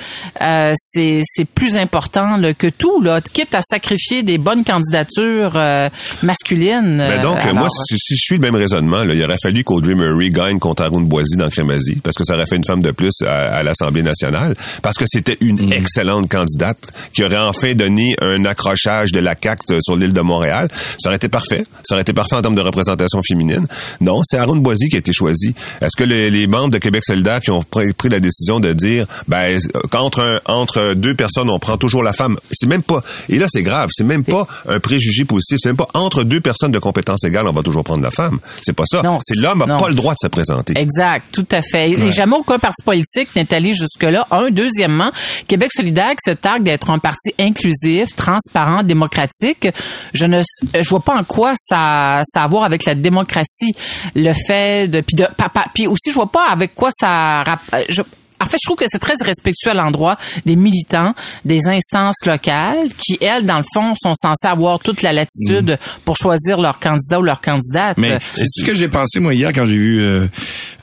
euh, 0.42 0.74
c'est 0.76 1.22
c'est 1.24 1.46
plus 1.46 1.78
important 1.78 2.38
là, 2.38 2.54
que 2.54 2.68
tout 2.68 3.02
là, 3.02 3.22
quitte 3.22 3.56
à 3.56 3.62
sacrifier 3.62 4.24
des 4.24 4.38
bonnes 4.38 4.64
candidatures 4.64 5.56
euh, 5.56 5.90
masculines. 6.22 6.98
Ben 6.98 7.22
donc, 7.22 7.40
moi, 7.54 7.70
si, 7.70 7.98
si, 7.98 8.16
je 8.16 8.22
suis 8.22 8.36
le 8.36 8.42
même 8.42 8.56
raisonnement, 8.56 9.04
là, 9.04 9.14
il 9.14 9.24
aurait 9.24 9.38
fallu 9.42 9.64
qu'Audrey 9.64 9.96
Murray 9.96 10.30
gagne 10.30 10.60
contre 10.60 10.84
Arun 10.84 11.02
Boisy 11.02 11.38
dans 11.38 11.50
Crémazie, 11.50 12.00
parce 12.04 12.16
que 12.18 12.24
ça 12.24 12.36
aurait 12.36 12.46
fait 12.46 12.58
une 12.58 12.66
femme 12.66 12.82
de 12.82 12.92
plus 12.92 13.14
à, 13.26 13.56
à 13.56 13.64
l'Assemblée 13.64 14.04
nationale, 14.04 14.56
parce 14.82 14.98
que 14.98 15.06
c'était 15.14 15.38
une 15.42 15.68
mm. 15.68 15.74
excellente 15.74 16.28
candidate 16.28 16.80
qui 17.14 17.24
aurait 17.24 17.38
enfin 17.38 17.76
donné 17.76 18.16
un 18.20 18.46
accrochage 18.46 19.12
de 19.12 19.20
la 19.20 19.36
CAQ 19.40 19.80
sur 19.82 19.96
l'île 19.96 20.12
de 20.12 20.22
Montréal. 20.22 20.70
Ça 21.00 21.10
aurait 21.10 21.18
été 21.18 21.30
parfait. 21.30 21.66
Ça 21.84 21.94
aurait 21.94 22.02
été 22.02 22.14
parfait 22.14 22.36
en 22.36 22.42
termes 22.42 22.56
de 22.56 22.62
représentation 22.62 23.22
féminine. 23.22 23.68
Non, 24.02 24.22
c'est 24.24 24.38
Aaron 24.38 24.58
Boisy 24.58 24.90
qui 24.90 24.96
a 24.96 25.00
été 25.00 25.14
choisi. 25.14 25.54
Est-ce 25.82 25.96
que 25.96 26.04
les, 26.04 26.48
membres 26.48 26.72
de 26.72 26.80
Québec 26.80 27.04
solidaire 27.06 27.42
qui 27.42 27.52
ont 27.52 27.64
pris, 27.64 28.10
la 28.10 28.20
décision 28.20 28.60
de 28.60 28.74
dire, 28.74 29.06
ben, 29.28 29.60
qu'entre 29.92 30.42
entre 30.46 30.94
deux 30.96 31.14
personnes, 31.14 31.50
on 31.50 31.60
prend 31.60 31.78
toujours 31.78 32.04
la 32.04 32.14
femme, 32.14 32.38
c'est 32.52 32.68
même 32.68 32.84
pas, 32.84 33.02
et 33.30 33.38
là, 33.38 33.46
c'est 33.50 33.64
grave, 33.64 33.90
c'est 33.94 34.04
même 34.04 34.24
pas 34.24 34.46
un 34.68 34.80
préjugé 34.80 35.26
positif, 35.26 35.58
c'est 35.62 35.70
même 35.70 35.78
pas 35.78 35.88
entre 35.94 36.24
deux 36.24 36.42
personnes 36.42 36.72
de 36.72 36.80
compétences 36.80 37.24
égales, 37.24 37.48
on 37.48 37.54
va 37.54 37.64
toujours 37.64 37.84
prendre 37.84 38.04
la 38.04 38.12
femme. 38.12 38.40
C'est 38.62 38.74
pas 38.74 38.86
ça. 38.86 39.02
C'est 39.22 39.38
l'homme 39.38 39.64
n'a 39.66 39.78
pas 39.78 39.90
le 39.90 39.96
droit 39.96 40.14
de 40.14 40.20
se 40.20 40.28
présenter. 40.28 40.74
Exact, 40.76 41.26
tout 41.32 41.48
à 41.52 41.62
fait. 41.62 41.92
Et 41.92 42.12
jamais 42.12 42.36
aucun 42.36 42.60
parti 42.60 42.84
politique 42.84 43.30
n'est 43.36 43.54
allé 43.54 43.74
jusque-là. 43.74 44.26
Un, 44.32 44.50
deuxièmement, 44.50 45.03
Québec 45.48 45.72
solidaire 45.72 46.14
se 46.24 46.32
targue 46.32 46.64
d'être 46.64 46.92
un 46.92 47.00
parti 47.00 47.34
inclusif, 47.40 48.16
transparent, 48.16 48.84
démocratique. 48.84 49.68
Je 50.14 50.26
ne 50.26 50.42
vois 50.88 51.00
pas 51.00 51.16
en 51.16 51.24
quoi 51.24 51.54
ça 51.58 52.20
a 52.20 52.24
à 52.36 52.48
voir 52.48 52.64
avec 52.64 52.86
la 52.86 52.96
démocratie, 52.96 53.74
le 54.16 54.34
fait 54.34 54.88
de 54.88 55.02
puis 55.02 55.16
de 55.16 55.28
puis 55.74 55.88
aussi 55.88 56.10
je 56.10 56.16
vois 56.16 56.32
pas 56.32 56.46
avec 56.48 56.76
quoi 56.76 56.90
ça 56.92 57.44
je, 57.90 58.02
en 58.44 58.46
fait, 58.46 58.58
je 58.62 58.68
trouve 58.68 58.78
que 58.78 58.86
c'est 58.88 59.00
très 59.00 59.14
respectueux 59.22 59.72
à 59.72 59.74
l'endroit 59.74 60.18
des 60.46 60.56
militants, 60.56 61.14
des 61.46 61.68
instances 61.68 62.26
locales 62.26 62.90
qui, 62.98 63.18
elles, 63.22 63.46
dans 63.46 63.58
le 63.58 63.64
fond, 63.74 63.94
sont 63.96 64.14
censées 64.14 64.48
avoir 64.48 64.80
toute 64.80 65.02
la 65.02 65.14
latitude 65.14 65.72
mm. 65.72 66.02
pour 66.06 66.18
choisir 66.18 66.60
leur 66.60 66.80
candidat 66.80 67.20
ou 67.20 67.24
leur 67.24 67.42
candidate. 67.42 67.98
Mais 67.98 68.20
c'est 68.36 68.46
ce 68.48 68.64
que 68.64 68.74
j'ai 68.74 68.90
pensé, 68.90 69.20
moi, 69.20 69.34
hier, 69.34 69.52
quand 69.54 69.66
j'ai 69.66 69.78
vu, 69.78 70.02
euh, 70.02 70.28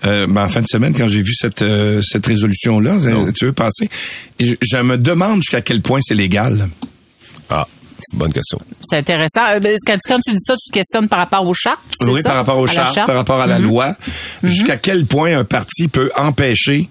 euh, 0.07 0.27
ben, 0.27 0.45
en 0.45 0.49
fin 0.49 0.63
de 0.63 0.67
semaine, 0.67 0.95
quand 0.95 1.09
j'ai 1.09 1.23
vu 1.23 1.35
cette, 1.35 1.63
euh, 1.63 2.01
cette 2.03 2.27
résolution-là, 2.27 2.97
tu 3.37 3.47
veux 3.47 3.53
passer? 3.53 3.89
Et 4.39 4.47
je, 4.47 4.77
me 4.79 4.97
demande 4.97 5.37
jusqu'à 5.37 5.61
quel 5.61 5.83
point 5.83 6.01
c'est 6.03 6.15
légal. 6.15 6.69
Ah. 7.51 7.67
Bonne 8.15 8.33
question. 8.33 8.59
C'est 8.81 8.97
intéressant. 8.97 9.43
Quand, 9.87 10.19
tu 10.25 10.33
dis 10.33 10.41
ça, 10.41 10.55
tu 10.55 10.71
te 10.71 10.73
questionnes 10.73 11.07
par 11.07 11.19
rapport 11.19 11.47
aux 11.47 11.53
chartes, 11.53 11.81
Oui, 12.01 12.23
par 12.23 12.37
rapport 12.37 12.57
aux 12.57 12.67
chartes, 12.67 12.97
par 12.97 13.15
rapport 13.15 13.43
à 13.43 13.47
la 13.47 13.59
mm-hmm. 13.59 13.63
loi. 13.63 13.91
Mm-hmm. 13.91 14.47
Jusqu'à 14.47 14.77
quel 14.79 15.05
point 15.05 15.39
un 15.39 15.45
parti 15.45 15.89
peut 15.89 16.11
empêcher 16.17 16.89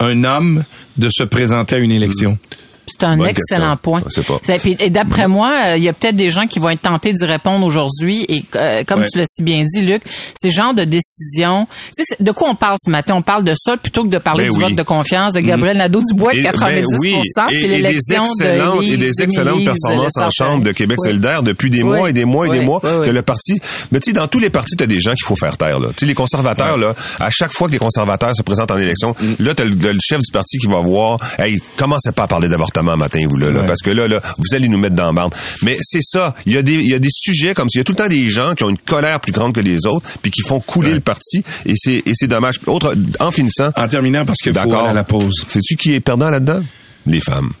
un 0.00 0.24
homme 0.24 0.64
de 0.96 1.08
se 1.10 1.22
présenter 1.22 1.76
à 1.76 1.78
une 1.78 1.92
élection. 1.92 2.38
C'est 2.86 3.04
un 3.04 3.16
Bonne 3.16 3.26
excellent 3.26 3.76
question. 3.76 4.22
point. 4.22 4.76
Et 4.80 4.90
d'après 4.90 5.26
moi, 5.28 5.50
euh, 5.66 5.76
il 5.76 5.82
y 5.82 5.88
a 5.88 5.92
peut-être 5.92 6.14
des 6.16 6.30
gens 6.30 6.46
qui 6.46 6.58
vont 6.60 6.70
être 6.70 6.82
tentés 6.82 7.12
d'y 7.12 7.24
répondre 7.24 7.64
aujourd'hui. 7.66 8.24
Et 8.28 8.44
euh, 8.54 8.84
comme 8.84 9.00
Ouais. 9.00 9.06
tu 9.12 9.18
l'as 9.18 9.24
si 9.26 9.42
bien 9.42 9.62
dit, 9.64 9.80
Luc, 9.84 10.02
ces 10.36 10.50
genres 10.50 10.72
de 10.74 10.84
décisions, 10.84 11.66
tu 11.96 12.04
sais, 12.04 12.16
de 12.20 12.30
quoi 12.32 12.48
on 12.50 12.54
parle 12.54 12.76
ce 12.82 12.90
matin? 12.90 13.14
On 13.16 13.22
parle 13.22 13.44
de 13.44 13.54
ça 13.56 13.76
plutôt 13.76 14.04
que 14.04 14.08
de 14.08 14.18
parler 14.18 14.44
Ben 14.44 14.52
du 14.52 14.58
oui. 14.58 14.64
vote 14.64 14.76
de 14.76 14.82
confiance 14.82 15.34
de 15.34 15.40
Gabriel 15.40 15.76
Nadeau-Dubois 15.78 16.32
de 16.32 16.38
Et- 16.38 16.42
90 16.42 16.80
ben 16.82 16.98
oui, 17.00 17.16
et, 17.50 17.56
et 17.78 17.82
des 17.82 17.96
excellentes, 17.96 18.28
de 18.38 18.84
et 18.92 18.96
des 18.96 19.12
excellentes 19.22 19.64
performances 19.64 20.16
en 20.16 20.30
chambre 20.30 20.64
de 20.64 20.72
Québec 20.72 20.98
Oui. 21.02 21.08
solidaire 21.08 21.42
depuis 21.42 21.70
des 21.70 21.82
mois 21.82 22.08
et 22.10 22.12
des 22.12 22.24
mois 22.24 22.46
et 22.46 22.50
des 22.50 22.60
mois 22.60 22.80
que 22.80 23.10
le 23.10 23.22
parti. 23.22 23.58
Mais 23.90 24.00
tu 24.00 24.06
sais, 24.10 24.12
dans 24.12 24.26
tous 24.28 24.38
les 24.38 24.50
partis, 24.50 24.76
t'as 24.76 24.86
des 24.86 25.00
gens 25.00 25.12
qu'il 25.14 25.26
faut 25.26 25.36
faire 25.36 25.56
taire 25.56 25.78
là. 25.80 25.88
Tu 25.88 26.00
sais, 26.00 26.06
les 26.06 26.14
conservateurs 26.14 26.78
là, 26.78 26.94
à 27.20 27.30
chaque 27.30 27.52
fois 27.52 27.66
que 27.68 27.72
les 27.72 27.78
conservateurs 27.78 28.34
se 28.36 28.42
présentent 28.42 28.70
en 28.70 28.78
élection, 28.78 29.14
Mm. 29.20 29.34
là 29.44 29.54
t'as 29.54 29.64
le, 29.64 29.74
le 29.74 29.98
chef 30.00 30.20
du 30.20 30.30
parti 30.32 30.58
qui 30.58 30.66
va 30.66 30.80
voir, 30.80 31.18
hey, 31.38 31.60
commencez 31.76 32.12
pas 32.12 32.24
à 32.24 32.26
parler 32.28 32.48
d'avortement 32.48 32.75
matin 32.82 33.24
vous 33.28 33.36
là, 33.36 33.50
là, 33.50 33.60
Ouais. 33.60 33.66
parce 33.66 33.80
que 33.82 33.90
là 33.90 34.08
là, 34.08 34.20
vous 34.38 34.54
allez 34.54 34.68
nous 34.68 34.78
mettre 34.78 34.94
dans 34.96 35.06
la 35.06 35.12
bande. 35.12 35.34
Mais 35.62 35.76
c'est 35.80 36.02
ça, 36.02 36.34
il 36.46 36.52
y 36.52 36.56
a 36.56 36.62
des 36.62 36.74
il 36.74 36.88
y 36.88 36.94
a 36.94 36.98
des 36.98 37.10
sujets 37.10 37.54
comme 37.54 37.68
ça, 37.68 37.76
il 37.76 37.78
y 37.78 37.80
a 37.80 37.84
tout 37.84 37.92
le 37.92 37.96
temps 37.96 38.08
des 38.08 38.28
gens 38.30 38.54
qui 38.54 38.64
ont 38.64 38.70
une 38.70 38.78
colère 38.78 39.20
plus 39.20 39.32
grande 39.32 39.54
que 39.54 39.60
les 39.60 39.86
autres, 39.86 40.06
puis 40.22 40.30
qui 40.30 40.42
font 40.42 40.60
couler 40.60 40.92
le 40.92 41.00
parti, 41.00 41.42
et 41.64 41.72
c'est 41.76 42.02
et 42.06 42.12
c'est 42.14 42.28
dommage. 42.28 42.56
Autre, 42.66 42.94
en 43.20 43.30
finissant. 43.30 43.70
En 43.76 43.88
terminant, 43.88 44.24
parce 44.24 44.38
faut 44.44 44.50
D'accord. 44.52 44.86
à 44.86 44.92
la 44.92 45.04
pause. 45.04 45.44
Sais-tu 45.48 45.76
qui 45.76 45.94
est 45.94 46.00
perdant 46.00 46.30
là-dedans? 46.30 46.60
Les 47.06 47.20
femmes. 47.20 47.52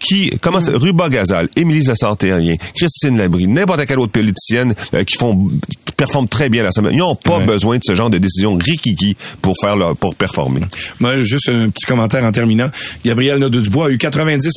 Qui, 0.00 0.30
comment 0.40 0.60
ça, 0.60 0.72
Ruba 0.74 1.08
Gazal, 1.08 1.48
Émilie 1.56 1.82
Lessard-Terrien, 1.86 2.56
Christine 2.76 3.16
Labrie, 3.16 3.46
n'importe 3.46 3.86
quelle 3.86 3.98
autre 4.00 4.12
politicienne 4.12 4.74
euh, 4.92 5.04
qui 5.04 5.16
font, 5.16 5.48
performent 5.96 6.28
très 6.28 6.48
bien 6.48 6.62
la 6.62 6.72
semaine. 6.72 6.92
Ils 6.94 6.98
n'ont 6.98 7.14
pas 7.16 7.38
Ouais. 7.38 7.44
besoin 7.44 7.76
de 7.76 7.82
ce 7.84 7.94
genre 7.94 8.10
de 8.10 8.18
décision 8.18 8.56
rikiki 8.56 9.16
pour 9.42 9.54
faire 9.60 9.76
leur, 9.76 9.96
pour 9.96 10.14
performer. 10.14 10.60
Moi, 11.00 11.20
juste 11.22 11.48
un 11.48 11.70
petit 11.70 11.86
commentaire 11.86 12.24
en 12.24 12.32
terminant. 12.32 12.68
Gabriel 13.04 13.38
Nadeau-Dubois 13.38 13.86
a 13.86 13.90
eu 13.90 13.98
90 13.98 14.52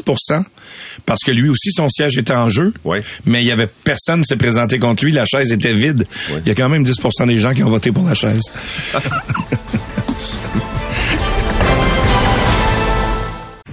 parce 1.05 1.19
que 1.25 1.31
lui 1.31 1.49
aussi, 1.49 1.71
son 1.71 1.89
siège 1.89 2.17
était 2.17 2.33
en 2.33 2.49
jeu. 2.49 2.73
Ouais. 2.83 3.03
Mais 3.25 3.41
il 3.43 3.47
y 3.47 3.51
avait 3.51 3.67
personne 3.67 4.21
qui 4.21 4.27
s'est 4.27 4.35
présenté 4.37 4.79
contre 4.79 5.03
lui. 5.05 5.11
La 5.11 5.25
chaise 5.25 5.51
était 5.51 5.73
vide. 5.73 6.05
Ouais. 6.31 6.41
Il 6.45 6.49
y 6.49 6.51
a 6.51 6.55
quand 6.55 6.69
même 6.69 6.83
10% 6.83 7.27
des 7.27 7.39
gens 7.39 7.53
qui 7.53 7.63
ont 7.63 7.69
voté 7.69 7.91
pour 7.91 8.03
la 8.07 8.13
chaise. 8.13 8.41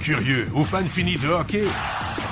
Curieux 0.01 0.49
ou 0.55 0.65
fan 0.65 0.87
fini 0.87 1.17
de 1.17 1.29
hockey? 1.29 1.65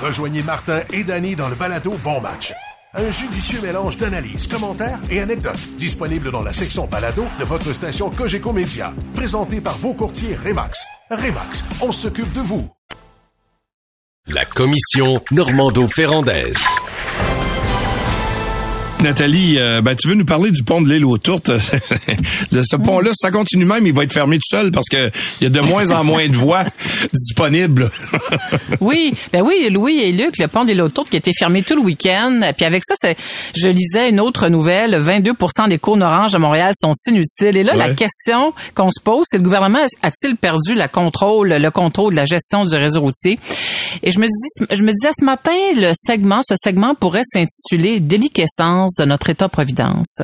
Rejoignez 0.01 0.43
Martin 0.43 0.81
et 0.91 1.03
Danny 1.03 1.35
dans 1.35 1.49
le 1.49 1.55
balado 1.55 1.95
Bon 2.03 2.21
Match. 2.21 2.51
Un 2.95 3.09
judicieux 3.09 3.59
mélange 3.61 3.97
d'analyses, 3.97 4.45
commentaires 4.45 4.99
et 5.09 5.19
anecdotes 5.19 5.75
disponible 5.77 6.29
dans 6.29 6.43
la 6.43 6.53
section 6.53 6.85
balado 6.85 7.25
de 7.39 7.43
votre 7.43 7.73
station 7.73 8.11
Cogeco 8.11 8.53
Média. 8.53 8.93
Présenté 9.15 9.61
par 9.61 9.75
vos 9.77 9.95
courtiers 9.95 10.35
Remax. 10.35 10.85
Remax, 11.09 11.65
on 11.81 11.91
s'occupe 11.91 12.31
de 12.33 12.41
vous. 12.41 12.69
La 14.27 14.45
commission 14.45 15.19
Normando-Ferrandaise. 15.31 16.63
Nathalie, 19.03 19.59
euh, 19.59 19.81
ben, 19.81 19.97
tu 19.97 20.07
veux 20.07 20.15
nous 20.15 20.23
parler 20.23 20.49
du 20.49 20.63
pont 20.63 20.81
de 20.81 20.87
l'île 20.87 21.03
aux 21.03 21.17
Tourtes? 21.17 21.51
Ce 21.57 22.75
pont-là, 22.77 23.11
ça 23.13 23.31
continue 23.31 23.65
même, 23.65 23.85
il 23.85 23.93
va 23.93 24.03
être 24.03 24.13
fermé 24.13 24.37
tout 24.37 24.47
seul 24.49 24.71
parce 24.71 24.87
que 24.87 25.11
il 25.41 25.43
y 25.43 25.47
a 25.47 25.49
de 25.49 25.59
moins 25.59 25.91
en 25.91 26.05
moins 26.05 26.25
de 26.29 26.35
voies 26.35 26.63
disponibles. 27.13 27.89
Oui, 28.79 29.13
ben 29.31 29.41
oui, 29.41 29.69
Louis 29.69 29.99
et 29.99 30.11
Luc, 30.11 30.37
le 30.37 30.47
pont 30.47 30.65
des 30.65 30.73
Lotours 30.73 31.05
qui 31.05 31.15
a 31.15 31.19
été 31.19 31.31
fermé 31.37 31.63
tout 31.63 31.75
le 31.75 31.81
week-end. 31.81 32.39
Puis 32.57 32.65
avec 32.65 32.83
ça, 32.83 32.95
je 33.55 33.67
lisais 33.69 34.09
une 34.09 34.19
autre 34.19 34.49
nouvelle, 34.49 34.95
22% 34.95 35.69
des 35.69 35.77
cônes 35.77 36.03
oranges 36.03 36.35
à 36.35 36.39
Montréal 36.39 36.73
sont 36.75 36.91
inutiles. 37.07 37.57
Et 37.57 37.63
là, 37.63 37.75
la 37.75 37.93
question 37.93 38.53
qu'on 38.75 38.89
se 38.89 39.01
pose, 39.01 39.25
c'est 39.29 39.37
le 39.37 39.43
gouvernement 39.43 39.85
a-t-il 40.01 40.35
perdu 40.35 40.75
la 40.75 40.87
contrôle, 40.87 41.49
le 41.49 41.71
contrôle 41.71 42.11
de 42.11 42.17
la 42.17 42.25
gestion 42.25 42.65
du 42.65 42.75
réseau 42.75 43.01
routier? 43.01 43.39
Et 44.01 44.11
je 44.11 44.19
me 44.19 44.25
dis, 44.25 44.75
je 44.75 44.83
me 44.83 44.91
disais 44.91 45.11
ce 45.17 45.23
matin, 45.23 45.51
le 45.75 45.91
segment, 45.93 46.41
ce 46.47 46.55
segment 46.61 46.95
pourrait 46.95 47.23
s'intituler 47.23 47.99
Déliquescence 47.99 48.92
de 48.97 49.05
notre 49.05 49.29
État-providence. 49.29 50.21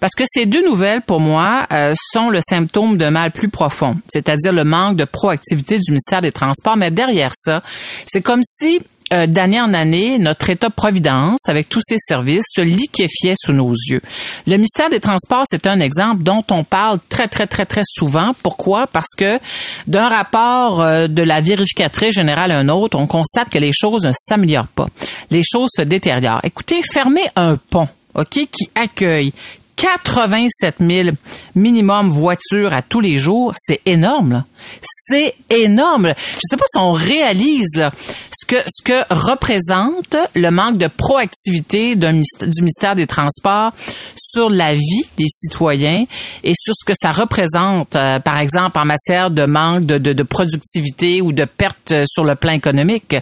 Parce 0.00 0.14
que 0.14 0.24
ces 0.26 0.46
deux 0.46 0.64
nouvelles, 0.64 1.02
pour 1.02 1.20
moi, 1.20 1.66
euh, 1.72 1.94
sont 2.12 2.30
le 2.30 2.40
symptôme 2.40 2.96
d'un 2.96 3.10
mal 3.10 3.32
plus 3.32 3.48
profond, 3.48 3.96
c'est-à-dire 4.08 4.52
le 4.52 4.64
manque 4.64 4.96
de 4.96 5.04
proactivité 5.04 5.78
du 5.78 5.90
ministère 5.90 6.20
des 6.20 6.32
Transports. 6.32 6.76
Mais 6.76 6.90
derrière 6.90 7.32
ça, 7.34 7.62
c'est 8.06 8.22
comme 8.22 8.42
si 8.42 8.80
euh, 9.12 9.26
d'année 9.26 9.60
en 9.60 9.74
année, 9.74 10.18
notre 10.18 10.50
État-providence, 10.50 11.40
avec 11.48 11.68
tous 11.68 11.80
ses 11.82 11.96
services, 11.98 12.44
se 12.48 12.60
liquéfiait 12.60 13.34
sous 13.36 13.52
nos 13.52 13.72
yeux. 13.72 14.00
Le 14.46 14.52
ministère 14.52 14.88
des 14.88 15.00
Transports, 15.00 15.42
c'est 15.46 15.66
un 15.66 15.80
exemple 15.80 16.22
dont 16.22 16.44
on 16.52 16.62
parle 16.62 17.00
très, 17.08 17.26
très, 17.26 17.48
très, 17.48 17.66
très 17.66 17.82
souvent. 17.84 18.30
Pourquoi? 18.44 18.86
Parce 18.86 19.14
que 19.16 19.40
d'un 19.88 20.08
rapport 20.08 20.80
euh, 20.80 21.08
de 21.08 21.22
la 21.24 21.40
vérificatrice 21.40 22.14
générale 22.14 22.52
à 22.52 22.58
un 22.58 22.68
autre, 22.68 22.96
on 22.96 23.08
constate 23.08 23.48
que 23.48 23.58
les 23.58 23.72
choses 23.72 24.04
ne 24.04 24.12
s'améliorent 24.12 24.68
pas. 24.68 24.86
Les 25.32 25.42
choses 25.42 25.70
se 25.76 25.82
détériorent. 25.82 26.42
Écoutez, 26.44 26.80
fermer 26.82 27.24
un 27.34 27.56
pont, 27.56 27.88
OK, 28.14 28.48
qui 28.50 28.70
accueille 28.74 29.32
87 29.80 30.76
000 30.80 31.08
minimum 31.54 32.10
voitures 32.10 32.74
à 32.74 32.82
tous 32.82 33.00
les 33.00 33.16
jours, 33.16 33.54
c'est 33.56 33.80
énorme. 33.86 34.44
C'est 34.82 35.34
énorme. 35.48 36.12
Je 36.34 36.40
sais 36.42 36.56
pas 36.58 36.66
si 36.68 36.78
on 36.78 36.92
réalise 36.92 37.76
là, 37.76 37.90
ce 38.30 38.44
que 38.44 38.56
ce 38.66 38.82
que 38.82 39.30
représente 39.30 40.16
le 40.34 40.50
manque 40.50 40.76
de 40.76 40.86
proactivité 40.86 41.96
du 41.96 42.06
ministère 42.06 42.94
des 42.94 43.06
Transports 43.06 43.72
sur 44.16 44.50
la 44.50 44.74
vie 44.74 45.06
des 45.16 45.28
citoyens 45.28 46.04
et 46.44 46.52
sur 46.54 46.74
ce 46.76 46.84
que 46.84 46.92
ça 46.94 47.10
représente, 47.10 47.96
euh, 47.96 48.20
par 48.20 48.38
exemple 48.38 48.78
en 48.78 48.84
matière 48.84 49.30
de 49.30 49.46
manque 49.46 49.86
de, 49.86 49.96
de, 49.96 50.12
de 50.12 50.22
productivité 50.22 51.22
ou 51.22 51.32
de 51.32 51.46
perte 51.46 51.92
euh, 51.92 52.04
sur 52.06 52.24
le 52.24 52.34
plan 52.34 52.52
économique. 52.52 53.16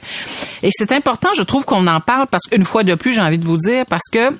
Et 0.64 0.70
c'est 0.72 0.90
important, 0.90 1.28
je 1.36 1.44
trouve 1.44 1.64
qu'on 1.64 1.86
en 1.86 2.00
parle 2.00 2.26
parce 2.26 2.46
qu'une 2.46 2.64
fois 2.64 2.82
de 2.82 2.96
plus, 2.96 3.14
j'ai 3.14 3.20
envie 3.20 3.38
de 3.38 3.46
vous 3.46 3.58
dire 3.58 3.84
parce 3.88 4.08
que 4.10 4.30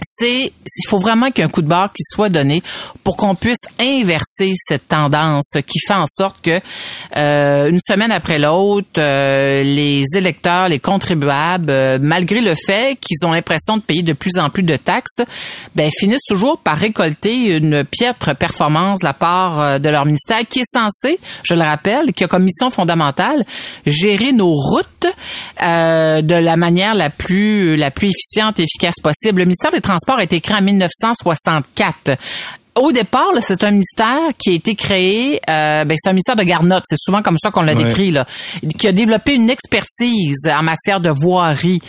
c'est 0.00 0.52
il 0.80 0.88
faut 0.88 0.98
vraiment 0.98 1.30
qu'il 1.30 1.46
coup 1.48 1.62
de 1.62 1.66
barre 1.66 1.92
qui 1.92 2.02
soit 2.02 2.28
donné 2.28 2.62
pour 3.04 3.16
qu'on 3.16 3.34
puisse 3.34 3.62
inverser 3.80 4.52
cette 4.54 4.88
tendance 4.88 5.56
qui 5.66 5.78
fait 5.80 5.94
en 5.94 6.06
sorte 6.06 6.40
que 6.42 6.60
euh, 7.16 7.70
une 7.70 7.80
semaine 7.80 8.12
après 8.12 8.38
l'autre 8.38 8.88
euh, 8.98 9.62
les 9.62 10.04
électeurs 10.16 10.68
les 10.68 10.78
contribuables 10.78 11.70
euh, 11.70 11.98
malgré 12.00 12.40
le 12.40 12.54
fait 12.54 12.98
qu'ils 13.00 13.26
ont 13.26 13.32
l'impression 13.32 13.76
de 13.76 13.82
payer 13.82 14.02
de 14.02 14.12
plus 14.12 14.38
en 14.38 14.50
plus 14.50 14.62
de 14.62 14.76
taxes 14.76 15.22
ben 15.74 15.90
finissent 15.90 16.26
toujours 16.28 16.58
par 16.58 16.76
récolter 16.76 17.56
une 17.56 17.84
piètre 17.84 18.36
performance 18.36 19.00
de 19.00 19.04
la 19.04 19.14
part 19.14 19.60
euh, 19.60 19.78
de 19.78 19.88
leur 19.88 20.04
ministère 20.04 20.40
qui 20.48 20.60
est 20.60 20.72
censé 20.72 21.18
je 21.42 21.54
le 21.54 21.62
rappelle 21.62 22.12
qui 22.12 22.24
a 22.24 22.28
comme 22.28 22.44
mission 22.44 22.70
fondamentale 22.70 23.44
gérer 23.86 24.32
nos 24.32 24.52
routes 24.52 25.06
euh, 25.62 26.22
de 26.22 26.34
la 26.34 26.56
manière 26.56 26.94
la 26.94 27.10
plus 27.10 27.76
la 27.76 27.90
plus 27.90 28.08
efficiente 28.08 28.60
et 28.60 28.64
efficace 28.64 28.96
possible. 29.02 29.40
Le 29.40 29.44
ministère 29.44 29.70
des 29.70 29.80
Transports 29.88 30.18
a 30.18 30.22
été 30.24 30.40
créé 30.40 30.56
en 30.56 30.62
1964 30.62 32.16
au 32.80 32.92
départ, 32.92 33.30
c'est 33.40 33.64
un 33.64 33.72
ministère 33.72 34.28
qui 34.38 34.50
a 34.50 34.52
été 34.52 34.76
créé, 34.76 35.40
euh, 35.50 35.84
ben, 35.84 35.96
c'est 36.00 36.10
un 36.10 36.12
ministère 36.12 36.36
de 36.36 36.44
garnotte, 36.44 36.84
c'est 36.86 36.98
souvent 36.98 37.22
comme 37.22 37.36
ça 37.36 37.50
qu'on 37.50 37.62
l'a 37.62 37.74
Ouais. 37.74 37.82
décrit, 37.82 38.12
là, 38.12 38.24
qui 38.78 38.86
a 38.86 38.92
développé 38.92 39.34
une 39.34 39.50
expertise 39.50 40.46
en 40.48 40.62
matière 40.62 41.00
de 41.00 41.10
voirie. 41.10 41.80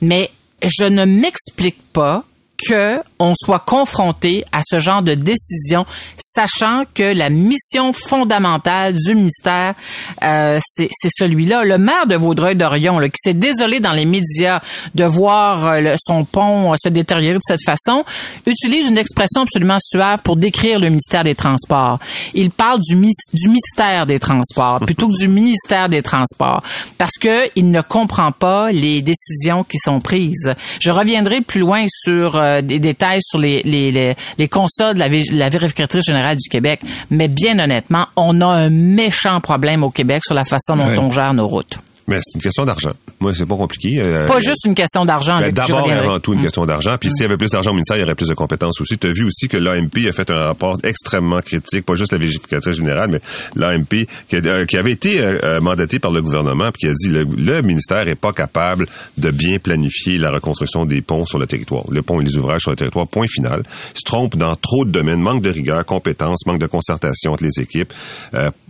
Mais 0.00 0.30
je 0.64 0.84
ne 0.84 1.04
m'explique 1.04 1.76
pas 1.92 2.24
que 2.66 2.98
on 3.18 3.34
soit 3.34 3.58
confronté 3.60 4.44
à 4.52 4.60
ce 4.64 4.78
genre 4.78 5.02
de 5.02 5.14
décision, 5.14 5.84
sachant 6.16 6.84
que 6.94 7.02
la 7.02 7.30
mission 7.30 7.92
fondamentale 7.92 8.94
du 8.94 9.14
ministère, 9.14 9.74
euh, 10.22 10.58
c'est 10.62 10.88
celui-là. 11.10 11.64
Le 11.64 11.78
maire 11.78 12.06
de 12.06 12.16
Vaudreuil-Dorion, 12.16 12.98
qui 13.00 13.18
s'est 13.22 13.34
désolé 13.34 13.80
dans 13.80 13.92
les 13.92 14.06
médias 14.06 14.60
de 14.94 15.04
voir 15.04 15.66
euh, 15.66 15.94
son 15.98 16.24
pont 16.24 16.72
euh, 16.72 16.76
se 16.82 16.88
détériorer 16.88 17.34
de 17.36 17.42
cette 17.42 17.64
façon, 17.64 18.04
utilise 18.46 18.88
une 18.88 18.98
expression 18.98 19.42
absolument 19.42 19.78
suave 19.80 20.22
pour 20.22 20.36
décrire 20.36 20.78
le 20.78 20.88
ministère 20.88 21.24
des 21.24 21.34
Transports. 21.34 21.98
Il 22.34 22.50
parle 22.50 22.80
du, 22.80 22.96
mis- 22.96 23.12
du 23.34 23.48
mystère 23.48 24.06
des 24.06 24.18
Transports 24.18 24.80
plutôt 24.80 25.08
que 25.08 25.18
du 25.20 25.28
ministère 25.28 25.88
des 25.88 26.02
Transports, 26.02 26.62
parce 26.98 27.18
que 27.20 27.48
il 27.56 27.70
ne 27.70 27.80
comprend 27.82 28.32
pas 28.32 28.72
les 28.72 29.02
décisions 29.02 29.64
qui 29.64 29.78
sont 29.78 30.00
prises. 30.00 30.54
Je 30.80 30.90
reviendrai 30.90 31.40
plus 31.42 31.60
loin 31.60 31.84
sur 31.88 32.36
euh, 32.36 32.49
des 32.62 32.78
détails 32.78 33.20
sur 33.22 33.38
les, 33.38 33.62
les, 33.62 33.90
les, 33.90 34.14
les 34.38 34.48
constats 34.48 34.94
de 34.94 34.98
la, 34.98 35.08
la 35.32 35.48
vérificatrice 35.48 36.04
générale 36.04 36.36
du 36.36 36.48
Québec, 36.48 36.80
mais 37.10 37.28
bien 37.28 37.58
honnêtement, 37.58 38.06
on 38.16 38.40
a 38.40 38.46
un 38.46 38.70
méchant 38.70 39.40
problème 39.40 39.82
au 39.84 39.90
Québec 39.90 40.22
sur 40.24 40.34
la 40.34 40.44
façon 40.44 40.76
dont 40.76 40.86
Ouais. 40.88 40.98
on 40.98 41.10
gère 41.10 41.34
nos 41.34 41.46
routes. 41.48 41.78
Mais 42.06 42.18
c'est 42.20 42.34
une 42.34 42.42
question 42.42 42.64
d'argent. 42.64 42.92
Moi, 43.20 43.34
c'est 43.34 43.44
pas 43.44 43.56
compliqué. 43.56 43.96
Euh, 44.00 44.26
Pas 44.26 44.40
juste 44.40 44.64
une 44.64 44.74
question 44.74 45.04
d'argent. 45.04 45.38
Ben, 45.40 45.52
D'abord 45.52 45.90
et 45.90 45.92
avant 45.92 46.18
tout 46.20 46.32
une 46.32 46.40
question 46.40 46.64
d'argent. 46.64 46.96
Puis 46.98 47.10
s'il 47.10 47.20
y 47.22 47.24
avait 47.26 47.36
plus 47.36 47.50
d'argent 47.50 47.70
au 47.70 47.74
ministère, 47.74 47.98
il 47.98 48.00
y 48.00 48.02
aurait 48.02 48.14
plus 48.14 48.28
de 48.28 48.34
compétences 48.34 48.80
aussi. 48.80 48.96
Tu 48.96 49.06
as 49.08 49.12
vu 49.12 49.24
aussi 49.24 49.46
que 49.46 49.58
l'AMP 49.58 50.08
a 50.08 50.12
fait 50.12 50.30
un 50.30 50.46
rapport 50.46 50.78
extrêmement 50.84 51.40
critique, 51.42 51.84
pas 51.84 51.96
juste 51.96 52.12
la 52.12 52.18
vérificatrice 52.18 52.76
générale, 52.76 53.10
mais 53.10 53.20
l'AMP 53.56 54.06
qui, 54.28 54.36
euh, 54.36 54.64
qui 54.64 54.76
avait 54.78 54.92
été 54.92 55.20
euh, 55.20 55.38
euh, 55.44 55.60
mandaté 55.60 55.98
par 55.98 56.12
le 56.12 56.22
gouvernement 56.22 56.70
puis 56.72 56.80
qui 56.80 56.86
a 56.88 56.94
dit 56.94 57.08
le, 57.08 57.24
le 57.24 57.60
ministère 57.60 58.08
est 58.08 58.14
pas 58.14 58.32
capable 58.32 58.86
de 59.18 59.30
bien 59.30 59.58
planifier 59.58 60.16
la 60.16 60.30
reconstruction 60.30 60.86
des 60.86 61.02
ponts 61.02 61.26
sur 61.26 61.38
le 61.38 61.46
territoire. 61.46 61.84
Le 61.90 62.00
pont 62.00 62.22
et 62.22 62.24
les 62.24 62.38
ouvrages 62.38 62.62
sur 62.62 62.70
le 62.70 62.76
territoire, 62.76 63.06
point 63.06 63.26
final. 63.28 63.62
Se 63.92 64.02
trompe 64.02 64.36
dans 64.36 64.56
trop 64.56 64.86
de 64.86 64.90
domaines, 64.90 65.20
manque 65.20 65.42
de 65.42 65.50
rigueur, 65.50 65.84
compétences, 65.84 66.46
manque 66.46 66.60
de 66.60 66.66
concertation 66.66 67.32
entre 67.32 67.44
les 67.44 67.62
équipes. 67.62 67.92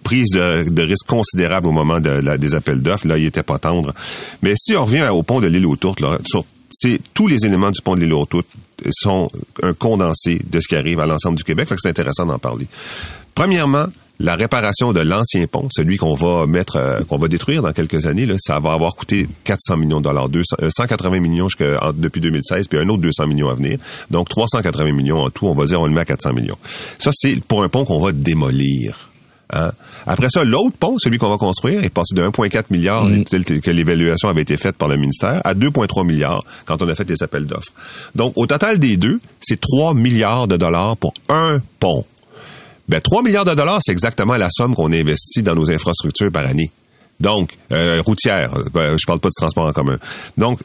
Euh, 0.00 0.10
prise 0.10 0.30
de, 0.30 0.68
de 0.68 0.82
risque 0.82 1.06
considérable 1.06 1.66
au 1.68 1.72
moment 1.72 2.00
de 2.00 2.10
la- 2.10 2.36
des 2.38 2.54
appels 2.54 2.80
d'offres. 2.80 3.06
Là, 3.06 3.16
il 3.18 3.26
était 3.26 3.42
pas 3.42 3.58
tendre. 3.58 3.94
Mais 4.42 4.54
si 4.56 4.74
on 4.76 4.84
revient 4.84 5.08
au 5.12 5.22
pont 5.22 5.40
de 5.40 5.46
l'île 5.46 5.66
aux 5.66 5.76
Tourtes, 5.76 6.00
là, 6.00 6.18
sur- 6.26 6.44
tous 7.14 7.26
les 7.26 7.44
éléments 7.46 7.70
du 7.70 7.80
pont 7.82 7.94
de 7.94 8.00
l'île 8.00 8.12
aux 8.14 8.26
Tourtes 8.26 8.46
sont 8.92 9.30
un 9.62 9.74
condensé 9.74 10.40
de 10.50 10.60
ce 10.60 10.68
qui 10.68 10.76
arrive 10.76 11.00
à 11.00 11.06
l'ensemble 11.06 11.36
du 11.36 11.44
Québec. 11.44 11.68
Fait 11.68 11.74
que 11.74 11.80
c'est 11.82 11.90
intéressant 11.90 12.26
d'en 12.26 12.38
parler. 12.38 12.66
Premièrement, 13.34 13.86
la 14.18 14.36
réparation 14.36 14.92
de 14.92 15.00
l'ancien 15.00 15.46
pont, 15.46 15.68
celui 15.72 15.96
qu'on 15.96 16.14
va 16.14 16.46
mettre, 16.46 16.76
euh, 16.76 17.00
qu'on 17.08 17.16
va 17.18 17.28
détruire 17.28 17.62
dans 17.62 17.72
quelques 17.72 18.04
années, 18.06 18.26
là, 18.26 18.34
ça 18.38 18.58
va 18.58 18.72
avoir 18.72 18.94
coûté 18.94 19.26
400 19.44 19.78
millions 19.78 19.98
de 20.00 20.04
dollars, 20.04 20.28
200, 20.28 20.56
euh, 20.62 20.70
180 20.70 21.20
millions 21.20 21.48
jusqu'à- 21.48 21.78
en- 21.88 21.92
depuis 21.92 22.20
2016, 22.20 22.66
puis 22.68 22.78
un 22.78 22.88
autre 22.88 23.00
200 23.00 23.26
millions 23.26 23.48
à 23.48 23.54
venir. 23.54 23.78
Donc 24.10 24.28
380 24.28 24.92
millions 24.92 25.20
en 25.22 25.30
tout, 25.30 25.46
on 25.46 25.54
va 25.54 25.64
dire 25.66 25.80
on 25.80 25.86
le 25.86 25.92
met 25.92 26.00
à 26.02 26.04
400 26.04 26.32
millions. 26.34 26.58
Ça 26.98 27.10
c'est 27.14 27.40
pour 27.44 27.62
un 27.62 27.68
pont 27.68 27.84
qu'on 27.84 28.00
va 28.00 28.12
démolir. 28.12 29.09
Hein? 29.52 29.72
Après 30.06 30.28
ça, 30.30 30.44
l'autre 30.44 30.76
pont, 30.78 30.96
celui 30.98 31.18
qu'on 31.18 31.28
va 31.28 31.36
construire, 31.36 31.84
est 31.84 31.90
passé 31.90 32.14
de 32.14 32.22
1,4 32.22 32.64
milliard, 32.70 33.06
tel 33.28 33.44
que 33.44 33.70
l'évaluation 33.70 34.28
avait 34.28 34.42
été 34.42 34.56
faite 34.56 34.76
par 34.76 34.88
le 34.88 34.96
ministère, 34.96 35.40
à 35.44 35.54
2,3 35.54 36.06
milliards 36.06 36.44
quand 36.64 36.82
on 36.82 36.88
a 36.88 36.94
fait 36.94 37.08
les 37.08 37.22
appels 37.22 37.46
d'offres. 37.46 37.72
Donc, 38.14 38.32
au 38.36 38.46
total 38.46 38.78
des 38.78 38.96
deux, 38.96 39.20
c'est 39.40 39.60
3 39.60 39.94
milliards 39.94 40.48
de 40.48 40.56
dollars 40.56 40.96
pour 40.96 41.14
un 41.28 41.60
pont. 41.78 42.04
Ben, 42.88 43.00
3 43.00 43.22
milliards 43.22 43.44
de 43.44 43.54
dollars, 43.54 43.80
c'est 43.84 43.92
exactement 43.92 44.36
la 44.36 44.48
somme 44.50 44.74
qu'on 44.74 44.92
investit 44.92 45.42
dans 45.42 45.54
nos 45.54 45.70
infrastructures 45.70 46.32
par 46.32 46.46
année. 46.46 46.70
Donc, 47.20 47.56
euh, 47.72 48.02
routière, 48.04 48.50
euh, 48.74 48.96
je 48.98 49.06
parle 49.06 49.20
pas 49.20 49.28
de 49.28 49.34
transport 49.36 49.66
en 49.66 49.72
commun. 49.72 49.98
Donc, 50.38 50.60